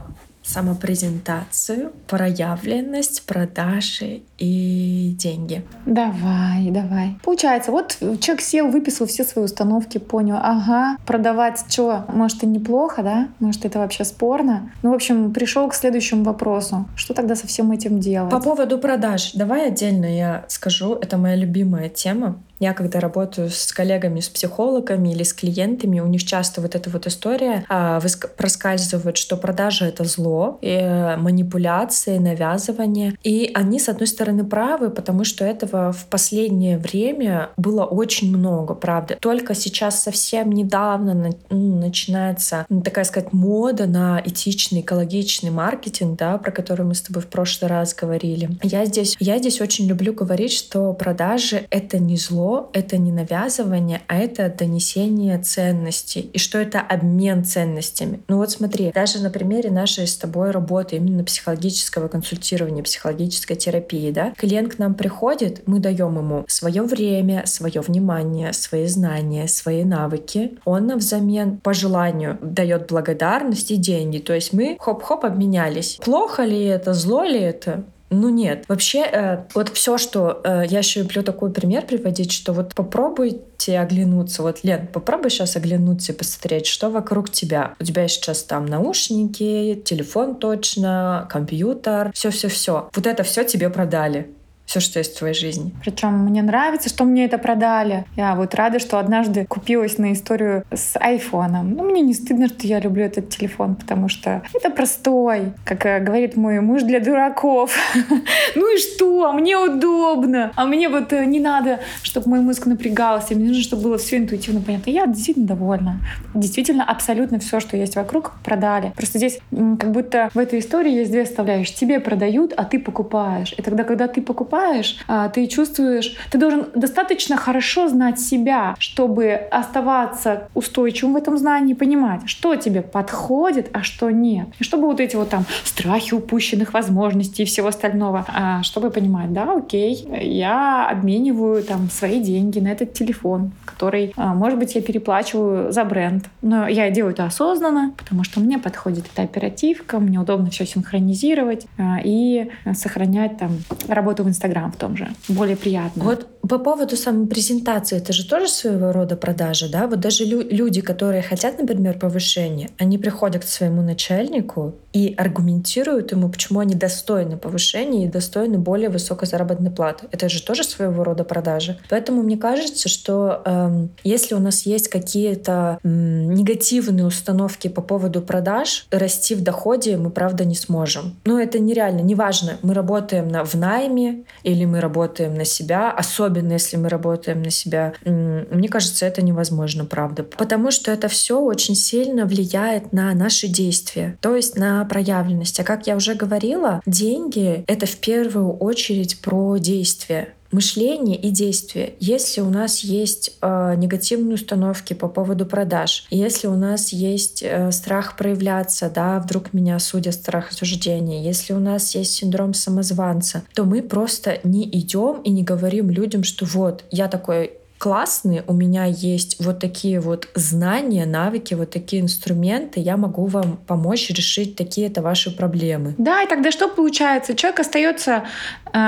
[0.46, 5.64] самопрезентацию, проявленность, продажи и деньги.
[5.84, 7.18] Давай, давай.
[7.22, 13.02] Получается, вот человек сел, выписал все свои установки, понял, ага, продавать что, может и неплохо,
[13.02, 13.28] да?
[13.40, 14.72] Может это вообще спорно?
[14.82, 16.86] Ну, в общем, пришел к следующему вопросу.
[16.94, 18.30] Что тогда со всем этим делать?
[18.30, 23.72] По поводу продаж, давай отдельно я скажу, это моя любимая тема Я когда работаю с
[23.72, 28.00] коллегами, с психологами или с клиентами, у них часто вот эта вот история а,
[28.36, 33.16] проскальзывает, что продажа— это зло, и э, манипуляции, навязывание.
[33.22, 38.74] И они, с одной стороны, правы, потому что этого в последнее время было очень много,
[38.74, 39.16] правда.
[39.20, 46.38] Только сейчас совсем недавно ну, начинается ну, такая сказать мода на этичный, экологичный маркетинг, да,
[46.38, 48.50] про который мы с тобой в прошлый раз говорили.
[48.62, 54.02] Я здесь, я здесь очень люблю говорить, что продажи— это не зло, это не навязывание,
[54.08, 56.30] а это донесение ценностей.
[56.32, 58.20] И что это обмен ценностями.
[58.28, 64.10] Ну вот смотри, даже на примере нашей с тобой работы, именно психологического консультирования, психологической терапии,
[64.10, 69.84] да, клиент к нам приходит, мы даем ему свое время, свое внимание, свои знания, свои
[69.84, 70.58] навыки.
[70.64, 74.18] Он нам взамен по желанию дает благодарность и деньги.
[74.18, 75.98] То есть мы хоп-хоп обменялись.
[76.02, 77.84] Плохо ли это, зло ли это?
[78.10, 78.64] Ну нет.
[78.68, 83.78] Вообще, э, вот все, что э, я еще люблю такой пример приводить, что вот попробуйте
[83.78, 84.42] оглянуться.
[84.42, 87.74] Вот, Лен, попробуй сейчас оглянуться и посмотреть, что вокруг тебя.
[87.80, 92.88] У тебя сейчас там наушники, телефон точно, компьютер, все-все-все.
[92.94, 94.35] Вот это все тебе продали
[94.66, 95.72] все, что есть в твоей жизни.
[95.80, 98.04] Причем мне нравится, что мне это продали.
[98.16, 101.72] Я вот рада, что однажды купилась на историю с айфоном.
[101.72, 106.00] Ну, мне не стыдно, что я люблю этот телефон, потому что это простой, как э,
[106.00, 107.76] говорит мой муж для дураков.
[108.54, 109.32] Ну и что?
[109.32, 110.50] Мне удобно.
[110.56, 113.34] А мне вот э, не надо, чтобы мой мозг напрягался.
[113.34, 114.90] Мне нужно, чтобы было все интуитивно понятно.
[114.90, 116.00] Я действительно довольна.
[116.34, 118.92] Действительно, абсолютно все, что есть вокруг, продали.
[118.96, 121.76] Просто здесь как будто в этой истории есть две составляющие.
[121.76, 123.54] Тебе продают, а ты покупаешь.
[123.56, 128.74] И тогда, когда ты покупаешь, поступаешь, а, ты чувствуешь, ты должен достаточно хорошо знать себя,
[128.78, 134.48] чтобы оставаться устойчивым в этом знании, понимать, что тебе подходит, а что нет.
[134.58, 139.32] И чтобы вот эти вот там страхи упущенных возможностей и всего остального, а, чтобы понимать,
[139.32, 144.82] да, окей, я обмениваю там свои деньги на этот телефон, который, а, может быть, я
[144.82, 150.18] переплачиваю за бренд, но я делаю это осознанно, потому что мне подходит эта оперативка, мне
[150.18, 151.66] удобно все синхронизировать
[152.04, 153.50] и сохранять там
[153.88, 155.08] работу в Инстаграме Инстаграм в том же.
[155.28, 156.04] Более приятно.
[156.04, 159.86] Вот по поводу самой презентации, это же тоже своего рода продажа, да?
[159.86, 166.12] Вот даже лю- люди, которые хотят, например, повышения, они приходят к своему начальнику и аргументируют
[166.12, 170.06] ему, почему они достойны повышения и достойны более высокой заработной платы.
[170.12, 171.78] Это же тоже своего рода продажа.
[171.90, 178.22] Поэтому мне кажется, что эм, если у нас есть какие-то эм, негативные установки по поводу
[178.22, 181.16] продаж, расти в доходе мы, правда, не сможем.
[181.24, 182.00] Но это нереально.
[182.00, 187.42] Неважно, мы работаем на, в найме или мы работаем на себя, особенно если мы работаем
[187.42, 187.94] на себя.
[188.04, 190.22] Мне кажется, это невозможно, правда.
[190.22, 195.58] Потому что это все очень сильно влияет на наши действия, то есть на проявленность.
[195.58, 201.94] А как я уже говорила, деньги— это в первую очередь про действие мышление и действие.
[202.00, 207.72] Если у нас есть э, негативные установки по поводу продаж, если у нас есть э,
[207.72, 213.64] страх проявляться, да, вдруг меня судят страх осуждения, если у нас есть синдром самозванца, то
[213.64, 218.84] мы просто не идем и не говорим людям, что вот я такой классные, у меня
[218.84, 225.02] есть вот такие вот знания, навыки, вот такие инструменты, я могу вам помочь решить такие-то
[225.02, 225.94] ваши проблемы.
[225.98, 227.34] Да, и тогда что получается?
[227.34, 228.24] Человек остается
[228.72, 228.78] э,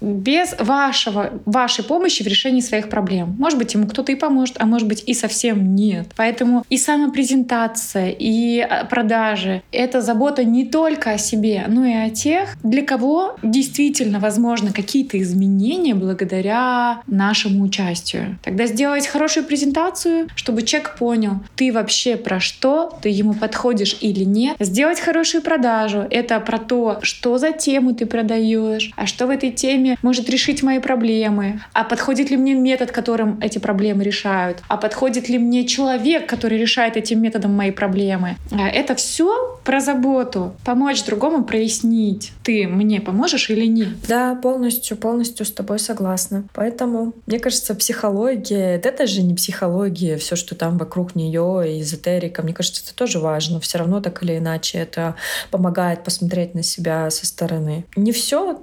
[0.00, 3.36] без вашего, вашей помощи в решении своих проблем.
[3.38, 6.08] Может быть, ему кто-то и поможет, а может быть и совсем нет.
[6.16, 12.10] Поэтому и самопрезентация, и а, продажи— это забота не только о себе, но и о
[12.10, 18.29] тех, для кого действительно возможны какие-то изменения благодаря нашему участию.
[18.42, 24.24] Тогда сделать хорошую презентацию, чтобы человек понял, ты вообще про что, ты ему подходишь или
[24.24, 24.56] нет.
[24.60, 29.50] Сделать хорошую продажу— это про то, что за тему ты продаешь, а что в этой
[29.50, 34.76] теме может решить мои проблемы, а подходит ли мне метод, которым эти проблемы решают, а
[34.76, 38.36] подходит ли мне человек, который решает этим методом мои проблемы.
[38.52, 43.88] А это все про заботу, помочь другому прояснить, ты мне поможешь или нет.
[44.08, 46.44] Да, полностью, полностью с тобой согласна.
[46.54, 52.42] Поэтому, мне кажется, психология психология, это же не психология, все, что там вокруг нее, эзотерика.
[52.42, 53.60] Мне кажется, это тоже важно.
[53.60, 55.14] Все равно так или иначе это
[55.50, 57.84] помогает посмотреть на себя со стороны.
[57.96, 58.62] Не все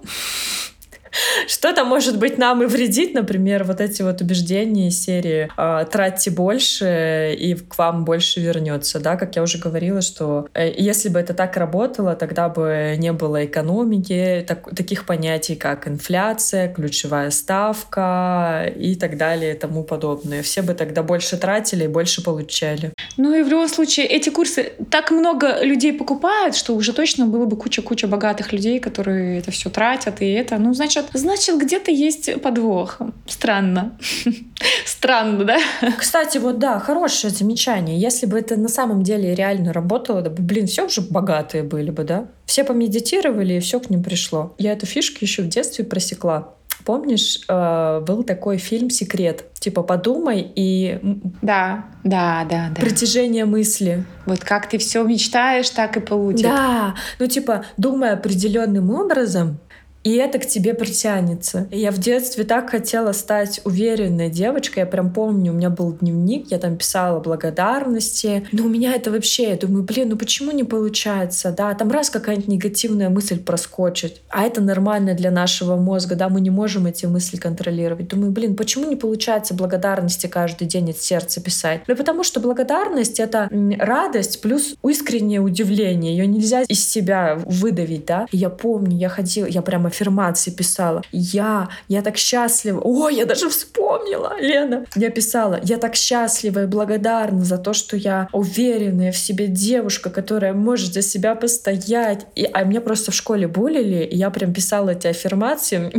[1.48, 7.36] что-то, может быть, нам и вредит, например, вот эти вот убеждения серии э, «тратьте больше,
[7.38, 11.34] и к вам больше вернется», да, как я уже говорила, что э, если бы это
[11.34, 18.96] так работало, тогда бы не было экономики, так, таких понятий, как инфляция, ключевая ставка и
[18.96, 20.42] так далее и тому подобное.
[20.44, 22.92] Все бы тогда больше тратили и больше получали.
[23.18, 27.46] Ну и в любом случае, эти курсы так много людей покупают, что уже точно было
[27.46, 32.42] бы куча-куча богатых людей, которые это все тратят, и это, ну, значит, значит, где-то есть
[32.42, 33.00] подвох.
[33.28, 33.98] Странно.
[34.86, 35.58] Странно, да?
[35.98, 38.00] Кстати, вот да, хорошее замечание.
[38.00, 42.04] Если бы это на самом деле реально работало, да, блин, все уже богатые были бы,
[42.04, 42.28] да?
[42.46, 44.56] Все помедитировали, и все к ним пришло.
[44.58, 46.54] Я эту фишку еще в детстве просекла.
[46.88, 49.44] Помнишь, э, был такой фильм «Секрет»?
[49.60, 51.00] Типа подумай и...
[51.42, 52.82] Да, да, да, да.
[52.82, 54.06] Притяжение мысли.
[54.26, 56.48] Вот как ты все мечтаешь, так и получится.
[56.48, 59.60] Да, ну типа думай определенным образом,
[60.08, 61.68] и это к тебе притянется.
[61.70, 64.84] Я в детстве так хотела стать уверенной девочкой.
[64.84, 68.48] Я прям помню, у меня был дневник, я там писала благодарности.
[68.54, 71.52] Но у меня это вообще, я думаю, блин, ну почему не получается?
[71.52, 74.22] Да, там раз какая-нибудь негативная мысль проскочит.
[74.30, 78.08] А это нормально для нашего мозга, да, мы не можем эти мысли контролировать.
[78.08, 81.82] Думаю, блин, почему не получается благодарности каждый день от сердца писать?
[81.86, 86.16] Ну потому что благодарность— это радость плюс искреннее удивление.
[86.16, 88.26] Ее нельзя из себя выдавить, да.
[88.32, 91.02] И я помню, я ходила, я прямо аффирмации писала.
[91.12, 92.82] Я, я так счастлива.
[92.84, 94.86] Ой, я даже вспомнила, Лена.
[94.96, 100.10] Я писала, я так счастлива и благодарна за то, что я уверенная в себе девушка,
[100.10, 102.28] которая может за себя постоять.
[102.36, 105.92] И, а меня просто в школе булили, и я прям писала эти аффирмации.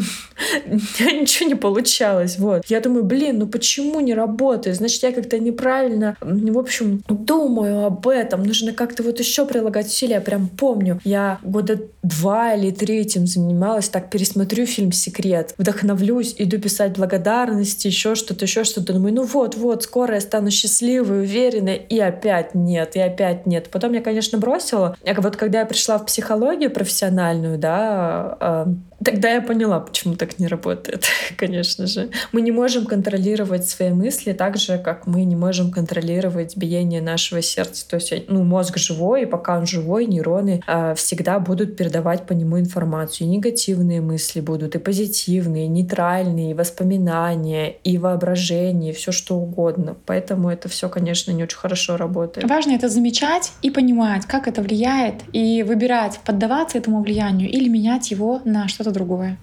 [1.01, 2.39] Ничего не получалось.
[2.39, 2.63] Вот.
[2.69, 4.77] Я думаю, блин, ну почему не работает?
[4.77, 8.43] Значит, я как-то неправильно, в общем, думаю об этом.
[8.43, 10.15] Нужно как-то вот еще прилагать усилия.
[10.15, 15.55] Я прям помню, я года два или три этим занималась, сейчас так пересмотрю фильм «Секрет»,
[15.59, 18.93] вдохновлюсь, иду писать благодарности, еще что-то, еще что-то.
[18.93, 21.77] Думаю, ну вот, вот, скоро я стану счастливой, уверенной.
[21.77, 23.69] И опять нет, и опять нет.
[23.71, 24.97] Потом я, конечно, бросила.
[25.05, 28.75] А вот когда я пришла в психологию профессиональную, да, а,
[29.05, 31.05] Тогда я поняла, почему так не работает,
[31.37, 32.11] конечно же.
[32.33, 37.41] Мы не можем контролировать свои мысли так же, как мы не можем контролировать биение нашего
[37.41, 37.89] сердца.
[37.89, 42.33] То есть ну, мозг живой, и пока он живой, нейроны э, всегда будут передавать по
[42.33, 43.29] нему информацию.
[43.29, 49.37] И негативные мысли будут, и позитивные, и нейтральные, и воспоминания, и воображение, и все что
[49.37, 49.97] угодно.
[50.07, 52.49] Поэтому это все, конечно, не очень хорошо работает.
[52.49, 58.11] Важно это замечать и понимать, как это влияет, и выбирать, поддаваться этому влиянию или менять
[58.11, 59.37] его на что-то что-то другое.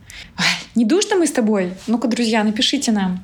[0.76, 1.74] Не душно мы с тобой?
[1.88, 3.20] Ну-ка, друзья, напишите нам,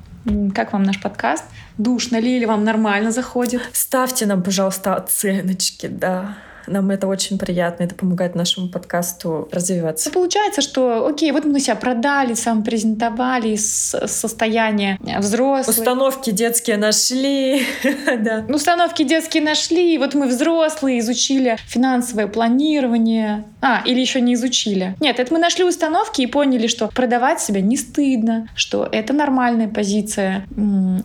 [0.54, 1.44] как вам наш подкаст?
[1.78, 3.62] Душно ли или вам нормально заходит?
[3.72, 6.36] Ставьте нам, пожалуйста, оценочки, да.
[6.66, 10.08] Нам это очень приятно, это помогает нашему подкасту развиваться.
[10.08, 15.76] Ну, получается, что, окей, вот мы себя продали, сам презентовали из состояния взрослых.
[15.76, 17.62] Установки детские нашли.
[18.18, 18.44] да.
[18.48, 23.44] Установки детские нашли, вот мы взрослые, изучили финансовое планирование.
[23.60, 24.96] А, или еще не изучили.
[25.00, 29.68] Нет, это мы нашли установки и поняли, что продавать себя не стыдно, что это нормальная
[29.68, 30.46] позиция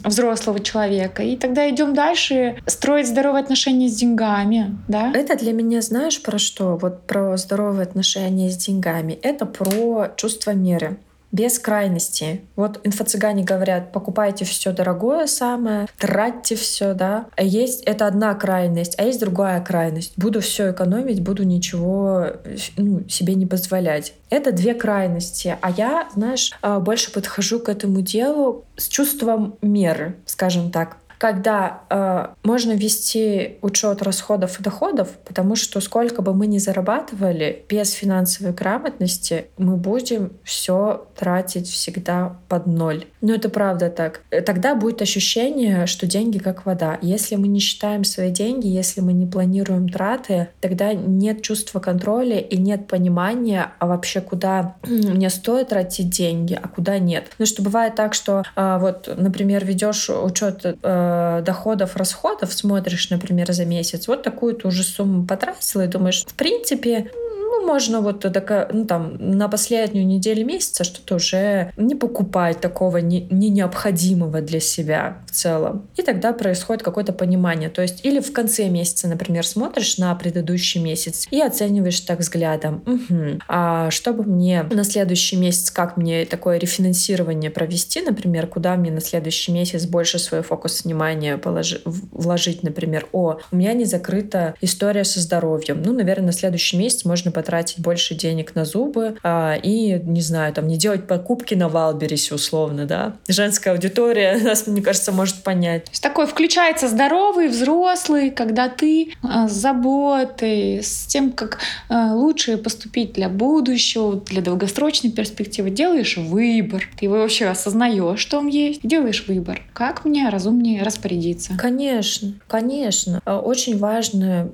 [0.03, 1.21] взрослого человека.
[1.21, 5.11] И тогда идем дальше строить здоровые отношения с деньгами, да?
[5.13, 6.75] Это для меня знаешь про что?
[6.75, 9.17] Вот про здоровые отношения с деньгами.
[9.21, 10.97] Это про чувство меры
[11.31, 12.41] без крайности.
[12.57, 17.27] Вот инфо-цыгане говорят, покупайте все дорогое самое, тратьте все, да.
[17.37, 20.13] А есть это одна крайность, а есть другая крайность.
[20.17, 22.27] Буду все экономить, буду ничего
[22.75, 24.13] ну, себе не позволять.
[24.29, 25.57] Это две крайности.
[25.61, 31.81] А я, знаешь, а, больше подхожу к этому делу с чувством меры, скажем так когда
[31.89, 37.91] э, можно вести учет расходов и доходов, потому что сколько бы мы ни зарабатывали, без
[37.91, 43.05] финансовой грамотности мы будем все тратить всегда под ноль.
[43.21, 44.21] Но это правда так.
[44.45, 46.97] Тогда будет ощущение, что деньги как вода.
[47.01, 52.39] Если мы не считаем свои деньги, если мы не планируем траты, тогда нет чувства контроля
[52.39, 57.29] и нет понимания, а вообще куда мне стоит тратить деньги, а куда нет.
[57.29, 63.09] Потому что бывает так, что э, вот, например, ведешь учет э, Э, доходов, расходов смотришь,
[63.09, 67.11] например, за месяц, вот такую-то уже сумму потратила и думаешь, в принципе,
[67.47, 72.97] ну, можно вот такая, ну, там, на последнюю неделю месяца что-то уже не покупать такого
[72.97, 75.87] не, не необходимого для себя в целом.
[75.95, 77.69] И тогда происходит какое-то понимание.
[77.69, 82.83] То есть или в конце месяца, например, смотришь на предыдущий месяц и оцениваешь так взглядом,
[82.85, 88.91] угу, а чтобы мне на следующий месяц, как мне такое рефинансирование провести, например, куда мне
[88.91, 94.55] на следующий месяц больше свой фокус внимания положи, вложить, например, о, у меня не закрыта
[94.61, 95.81] история со здоровьем.
[95.83, 100.21] Ну, наверное, на следующий месяц можно потратить тратить больше денег на зубы а, и, не
[100.21, 103.15] знаю, там, не делать покупки на Валберисе условно, да.
[103.27, 105.85] Женская аудитория нас, мне кажется, может понять.
[106.01, 113.13] Такой включается здоровый, взрослый, когда ты а, с заботой, с тем, как а, лучше поступить
[113.13, 116.87] для будущего, для долгосрочной перспективы, делаешь выбор.
[116.99, 119.61] Ты вообще осознаешь, что он есть, делаешь выбор.
[119.73, 121.53] Как мне разумнее распорядиться?
[121.57, 123.21] Конечно, конечно.
[123.25, 124.51] Очень важно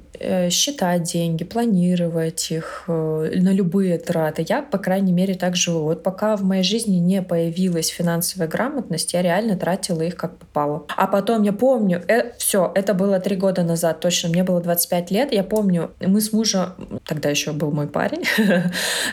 [0.49, 4.45] считать деньги, планировать их э, на любые траты.
[4.47, 5.83] Я, по крайней мере, так живу.
[5.83, 10.85] Вот пока в моей жизни не появилась финансовая грамотность, я реально тратила их как попало.
[10.95, 15.11] А потом я помню, э, все, это было три года назад, точно, мне было 25
[15.11, 15.31] лет.
[15.31, 16.73] Я помню, мы с мужем,
[17.05, 18.23] тогда еще был мой парень,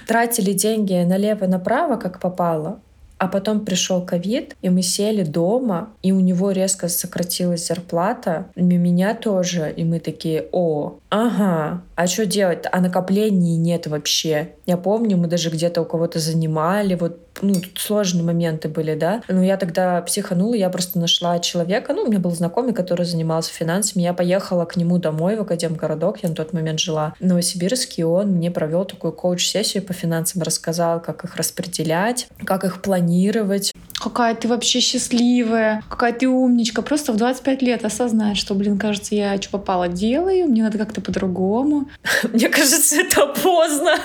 [0.07, 2.81] тратили деньги налево и направо, как попало.
[3.21, 8.63] А потом пришел ковид, и мы сели дома, и у него резко сократилась зарплата, и
[8.63, 12.65] у меня тоже, и мы такие, о, ага, а что делать?
[12.73, 14.53] А накоплений нет вообще.
[14.65, 19.23] Я помню, мы даже где-то у кого-то занимали, вот ну, сложные моменты были, да.
[19.29, 23.53] Но я тогда психанула, я просто нашла человека, ну, у меня был знакомый, который занимался
[23.53, 28.03] финансами, я поехала к нему домой в Академгородок, я на тот момент жила в Новосибирске,
[28.03, 33.73] и он мне провел такую коуч-сессию по финансам, рассказал, как их распределять, как их планировать.
[33.99, 36.83] Какая ты вообще счастливая, какая ты умничка.
[36.83, 41.01] Просто в 25 лет осознать, что, блин, кажется, я что попало делаю, мне надо как-то
[41.01, 41.89] по-другому.
[42.33, 43.97] Мне кажется, это поздно.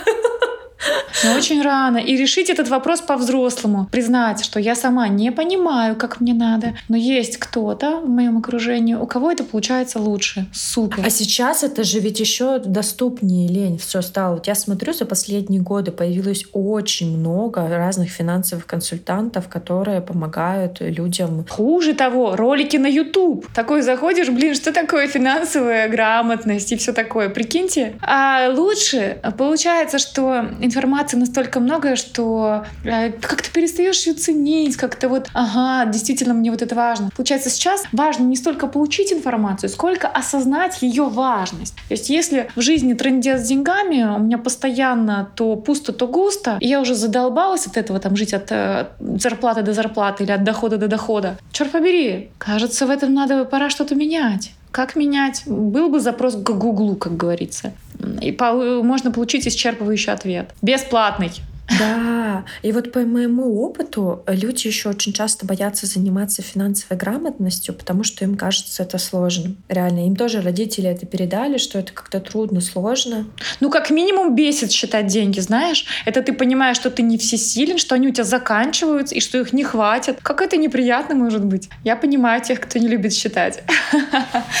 [1.24, 1.98] Но очень рано.
[1.98, 3.88] И решить этот вопрос по-взрослому.
[3.90, 8.94] Признать, что я сама не понимаю, как мне надо, но есть кто-то в моем окружении,
[8.94, 10.46] у кого это получается лучше.
[10.52, 11.04] Супер.
[11.04, 14.34] А сейчас это же ведь еще доступнее, лень, все стало.
[14.34, 21.44] Вот я смотрю, за последние годы появилось очень много разных финансовых консультантов, которые помогают людям.
[21.48, 23.46] Хуже того, ролики на YouTube.
[23.54, 27.28] Такой заходишь, блин, что такое финансовая грамотность и все такое.
[27.28, 27.94] Прикиньте.
[28.02, 35.28] А лучше получается, что информации настолько много, что э, как-то перестаешь ее ценить, как-то вот,
[35.32, 37.10] ага, действительно мне вот это важно.
[37.16, 41.74] Получается, сейчас важно не столько получить информацию, сколько осознать ее важность.
[41.88, 46.58] То есть если в жизни трендец с деньгами, у меня постоянно то пусто, то густо,
[46.60, 48.86] и я уже задолбалась от этого, там, жить от э,
[49.18, 51.38] зарплаты до зарплаты или от дохода до дохода.
[51.52, 54.52] Черт побери, кажется, в этом надо, пора что-то менять.
[54.76, 55.44] Как менять?
[55.46, 57.72] Был бы запрос к Гуглу, как говорится.
[58.20, 60.50] И по- можно получить исчерпывающий ответ.
[60.60, 61.30] Бесплатный.
[61.78, 68.04] Да, и вот по моему опыту люди еще очень часто боятся заниматься финансовой грамотностью, потому
[68.04, 69.56] что им кажется это сложным.
[69.68, 73.26] Реально, им тоже родители это передали, что это как-то трудно, сложно.
[73.60, 75.86] Ну, как минимум бесит считать деньги, знаешь?
[76.04, 79.52] Это ты понимаешь, что ты не всесилен, что они у тебя заканчиваются и что их
[79.52, 80.18] не хватит.
[80.22, 81.68] Как это неприятно может быть.
[81.84, 83.62] Я понимаю тех, кто не любит считать.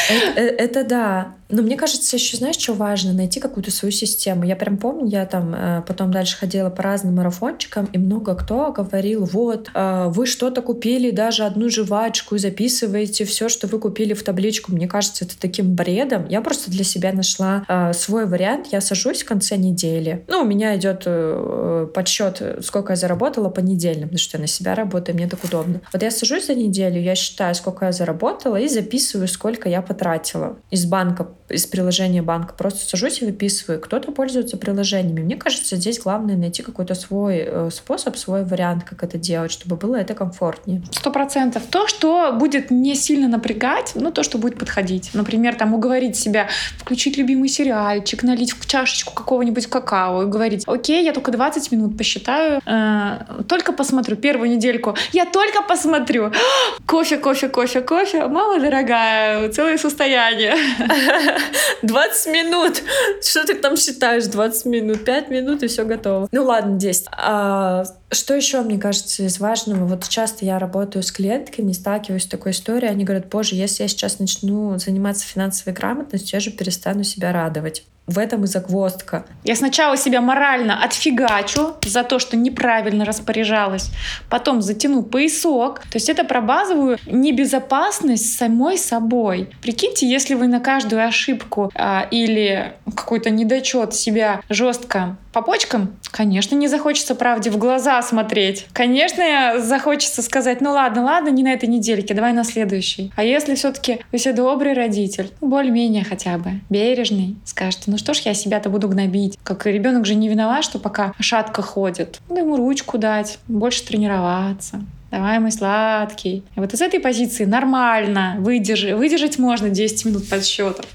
[0.08, 1.34] Это, э, это да.
[1.48, 3.12] Но мне кажется, еще знаешь, что важно?
[3.12, 4.44] Найти какую-то свою систему.
[4.44, 8.72] Я прям помню, я там э, потом дальше ходила по разным марафончикам, и много кто
[8.72, 14.22] говорил, вот, э, вы что-то купили, даже одну жвачку, записываете все, что вы купили в
[14.22, 14.72] табличку.
[14.72, 16.26] Мне кажется, это таким бредом.
[16.28, 18.68] Я просто для себя нашла э, свой вариант.
[18.72, 20.24] Я сажусь в конце недели.
[20.28, 24.48] Ну, у меня идет э, подсчет, сколько я заработала по недельным, потому что я на
[24.48, 25.80] себя работаю, мне так удобно.
[25.92, 30.56] Вот я сажусь за неделю, я считаю, сколько я заработала, и записываю, сколько я потратила
[30.70, 32.54] из банка из приложения банка.
[32.54, 33.80] Просто сажусь и выписываю.
[33.80, 35.20] Кто-то пользуется приложениями.
[35.20, 39.76] Мне кажется, здесь главное найти какой-то свой э, способ, свой вариант, как это делать, чтобы
[39.76, 40.82] было это комфортнее.
[40.90, 41.62] Сто процентов.
[41.70, 45.10] То, что будет не сильно напрягать, ну, то, что будет подходить.
[45.14, 51.04] Например, там уговорить себя включить любимый сериальчик, налить в чашечку какого-нибудь какао и говорить, окей,
[51.04, 53.18] я только 20 минут посчитаю, э,
[53.48, 54.96] только посмотрю первую недельку.
[55.12, 56.32] Я только посмотрю.
[56.86, 58.26] Кофе, кофе, кофе, кофе.
[58.26, 60.54] Мама дорогая, целое состояние.
[61.82, 62.82] 20 минут.
[63.22, 64.24] Что ты там считаешь?
[64.24, 66.28] 20 минут, 5 минут и все готово.
[66.32, 67.06] Ну ладно, 10.
[67.12, 69.86] А, что еще, мне кажется, из важного?
[69.86, 72.90] Вот часто я работаю с клиентками, сталкиваюсь с такой историей.
[72.90, 77.84] Они говорят, боже, если я сейчас начну заниматься финансовой грамотностью, я же перестану себя радовать.
[78.06, 79.26] В этом и загвоздка.
[79.44, 83.90] Я сначала себя морально отфигачу за то, что неправильно распоряжалась,
[84.30, 85.80] потом затяну поясок.
[85.80, 89.50] То есть это про базовую небезопасность самой собой.
[89.62, 96.54] Прикиньте, если вы на каждую ошибку а, или какой-то недочет себя жестко по почкам, конечно,
[96.54, 98.66] не захочется правде в глаза смотреть.
[98.72, 103.12] Конечно, захочется сказать, ну ладно, ладно, не на этой недельке, давай на следующей.
[103.16, 108.14] А если все-таки вы все добрый родитель, ну, более-менее хотя бы, бережный, скажете, ну что
[108.14, 109.38] ж я себя-то буду гнобить?
[109.42, 112.20] Как ребенок же не виноват, что пока шатко ходит.
[112.28, 114.80] Ну, ему ручку дать, больше тренироваться.
[115.10, 116.44] Давай, мой сладкий.
[116.56, 120.86] И вот из этой позиции нормально выдержи, выдержать можно 10 минут подсчетов.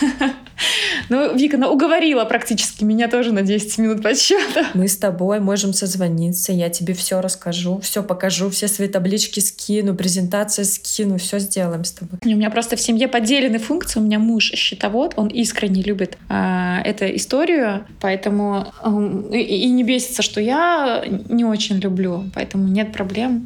[1.08, 4.66] Ну, Вика, ну, уговорила практически меня тоже на 10 минут подсчета.
[4.74, 9.94] Мы с тобой можем созвониться, я тебе все расскажу, все покажу, все свои таблички скину,
[9.94, 12.18] презентации скину, все сделаем с тобой.
[12.24, 14.00] У меня просто в семье поделены функции.
[14.00, 19.84] У меня муж счетовод, он искренне любит э, эту историю, поэтому э, и, и не
[19.84, 23.45] бесится, что я не очень люблю, поэтому нет проблем.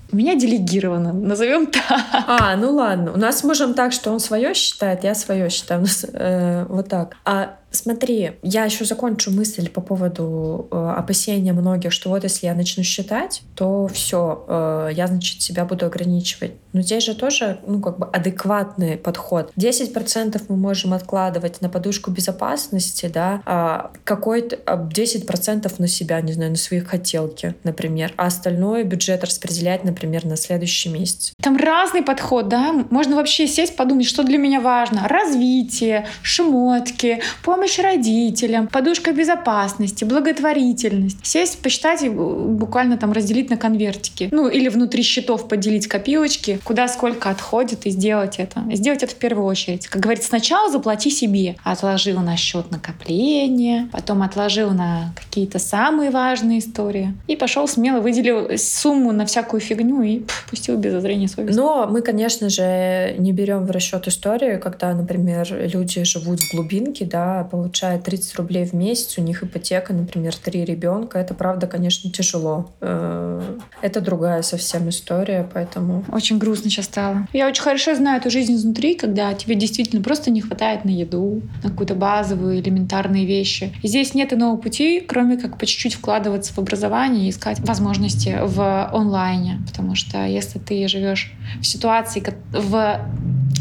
[0.11, 1.83] У меня делегировано, назовем так.
[2.27, 3.13] А, ну ладно.
[3.13, 5.81] У нас можем так, что он свое считает, я свое считаю.
[5.81, 7.15] У нас э, вот так.
[7.25, 12.53] А Смотри, я еще закончу мысль по поводу э, опасения многих, что вот если я
[12.53, 16.51] начну считать, то все, э, я, значит, себя буду ограничивать.
[16.73, 19.53] Но здесь же тоже, ну, как бы адекватный подход.
[19.55, 26.33] 10% мы можем откладывать на подушку безопасности, да, а какой-то 10% а на себя, не
[26.33, 31.33] знаю, на свои хотелки, например, а остальное бюджет распределять, например, на следующий месяц.
[31.41, 35.07] Там разный подход, да, можно вообще сесть, подумать, что для меня важно.
[35.07, 41.25] Развитие, шмотки, помощь родителям, подушка безопасности, благотворительность.
[41.25, 44.29] Сесть, посчитать и буквально там разделить на конвертики.
[44.31, 48.63] Ну, или внутри счетов поделить копилочки, куда сколько отходит, и сделать это.
[48.71, 49.87] Сделать это в первую очередь.
[49.87, 51.55] Как говорится, сначала заплати себе.
[51.63, 57.13] Отложил на счет накопления, потом отложил на какие-то самые важные истории.
[57.27, 61.57] И пошел смело, выделил сумму на всякую фигню и пф, пустил без зазрения совести.
[61.57, 67.05] Но мы, конечно же, не берем в расчет историю, когда, например, люди живут в глубинке,
[67.05, 72.11] да, получает 30 рублей в месяц, у них ипотека, например, три ребенка, это правда, конечно,
[72.11, 72.69] тяжело.
[72.81, 73.41] Э,
[73.81, 76.03] это другая совсем история, поэтому...
[76.11, 77.27] Очень грустно сейчас стало.
[77.33, 81.41] Я очень хорошо знаю эту жизнь изнутри, когда тебе действительно просто не хватает на еду,
[81.63, 83.73] на какую-то базовую, элементарные вещи.
[83.81, 88.37] И здесь нет иного пути, кроме как по чуть-чуть вкладываться в образование и искать возможности
[88.41, 89.61] в онлайне.
[89.67, 93.09] Потому что если ты живешь в ситуации, в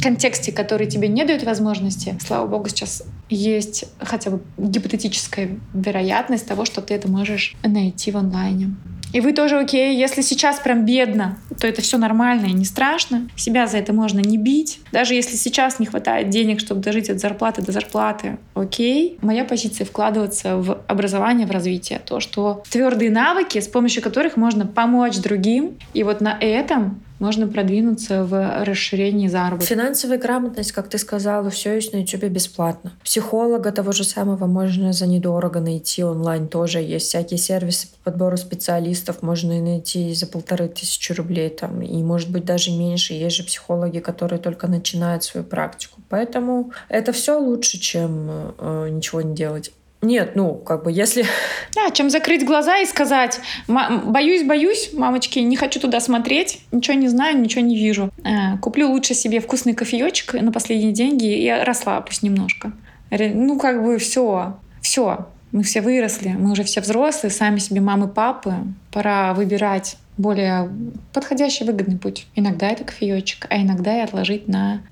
[0.03, 6.65] контексте, который тебе не дает возможности, слава богу, сейчас есть хотя бы гипотетическая вероятность того,
[6.65, 8.75] что ты это можешь найти в онлайне.
[9.13, 13.29] И вы тоже окей, если сейчас прям бедно, то это все нормально и не страшно.
[13.37, 14.81] Себя за это можно не бить.
[14.93, 19.19] Даже если сейчас не хватает денег, чтобы дожить от зарплаты до зарплаты, окей.
[19.23, 22.01] Моя позиция вкладываться в образование, в развитие.
[22.05, 25.77] То, что твердые навыки, с помощью которых можно помочь другим.
[25.93, 29.67] И вот на этом можно продвинуться в расширении заработка.
[29.67, 32.93] Финансовая грамотность, как ты сказала, все есть на YouTube бесплатно.
[33.05, 36.81] Психолога того же самого можно за недорого найти онлайн тоже.
[36.81, 42.03] Есть всякие сервисы по подбору специалистов, можно и найти за полторы тысячи рублей там, и
[42.03, 43.13] может быть даже меньше.
[43.13, 46.01] Есть же психологи, которые только начинают свою практику.
[46.09, 49.73] Поэтому это все лучше, чем э, ничего не делать.
[50.03, 51.25] Нет, ну, как бы, если...
[51.75, 57.09] Да, чем закрыть глаза и сказать, боюсь, боюсь, мамочки, не хочу туда смотреть, ничего не
[57.09, 58.11] знаю, ничего не вижу.
[58.25, 62.73] Э, куплю лучше себе вкусный кофеечек на последние деньги и расслаблюсь немножко.
[63.11, 65.27] Ну, как бы все, все.
[65.53, 68.55] Мы все выросли, мы уже все взрослые, сами себе мамы, папы.
[68.93, 70.71] Пора выбирать более
[71.13, 72.27] подходящий, выгодный путь.
[72.37, 74.83] Иногда это кофеечек, а иногда и отложить на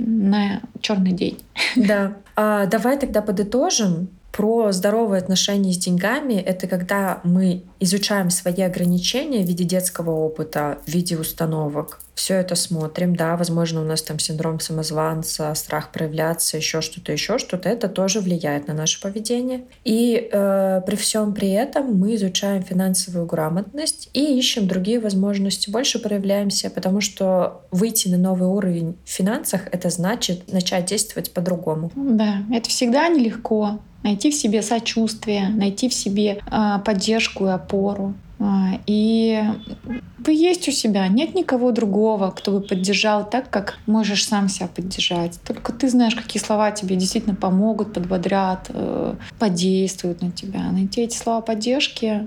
[0.00, 1.38] на черный день.
[1.76, 2.16] Да.
[2.36, 4.08] А, давай тогда подытожим.
[4.32, 10.78] Про здоровые отношения с деньгами— это когда мы изучаем свои ограничения в виде детского опыта,
[10.86, 16.58] в виде установок, все это смотрим, да, возможно, у нас там синдром самозванца, страх проявляться,
[16.58, 19.64] еще что-то, еще что-то, это тоже влияет на наше поведение.
[19.84, 25.98] И э, при всем при этом мы изучаем финансовую грамотность и ищем другие возможности, больше
[25.98, 31.90] проявляемся, потому что выйти на новый уровень в финансах— это значит начать действовать по-другому.
[31.96, 33.80] Да, это всегда нелегко.
[34.02, 38.14] Найти в себе сочувствие, найти в себе э, поддержку и опору.
[38.38, 39.42] А, и
[40.18, 44.68] вы есть у себя, нет никого другого, кто бы поддержал так, как можешь сам себя
[44.68, 45.38] поддержать.
[45.46, 50.70] Только ты знаешь, какие слова тебе действительно помогут, подбодрят, э, подействуют на тебя.
[50.72, 52.26] Найти эти слова поддержки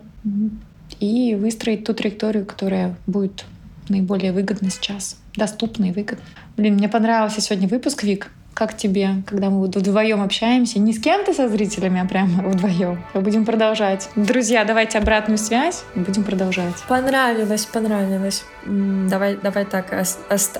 [0.99, 3.45] и выстроить ту траекторию, которая будет
[3.89, 6.23] наиболее выгодна сейчас, доступна и выгодна.
[6.55, 8.31] Блин, мне понравился сегодня выпуск, Вик.
[8.53, 10.79] Как тебе, когда мы вдвоем общаемся?
[10.79, 13.03] Не с кем-то со зрителями, а прямо вдвоем.
[13.13, 14.09] Будем продолжать.
[14.15, 15.83] Друзья, давайте обратную связь.
[15.95, 16.75] Будем продолжать.
[16.87, 18.43] Понравилось, понравилось.
[18.65, 19.93] Давай, давай так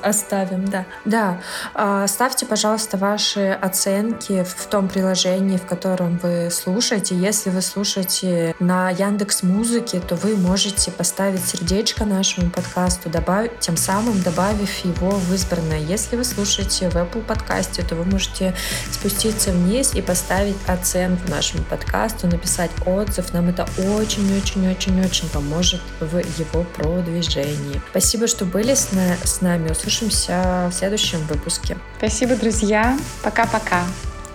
[0.02, 0.86] оставим, да.
[1.06, 1.42] Да,
[1.74, 7.16] а, ставьте, пожалуйста, ваши оценки в том приложении, в котором вы слушаете.
[7.16, 13.78] Если вы слушаете на Яндекс Музыке, то вы можете поставить сердечко нашему подкасту, добавить, тем
[13.78, 15.80] самым добавив его в избранное.
[15.80, 18.54] Если вы слушаете в Apple подкасте, то вы можете
[18.92, 23.34] спуститься вниз и поставить оценку нашему подкасту, написать отзыв.
[23.34, 27.82] Нам это очень-очень-очень-очень поможет в его продвижении.
[27.94, 29.70] Спасибо, что были с, на, с нами.
[29.70, 31.78] Услышимся в следующем выпуске.
[32.00, 32.98] Спасибо, друзья.
[33.22, 33.84] Пока-пока.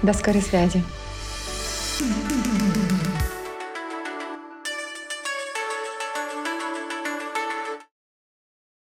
[0.01, 0.85] До скорой связи.
[2.01, 2.58] you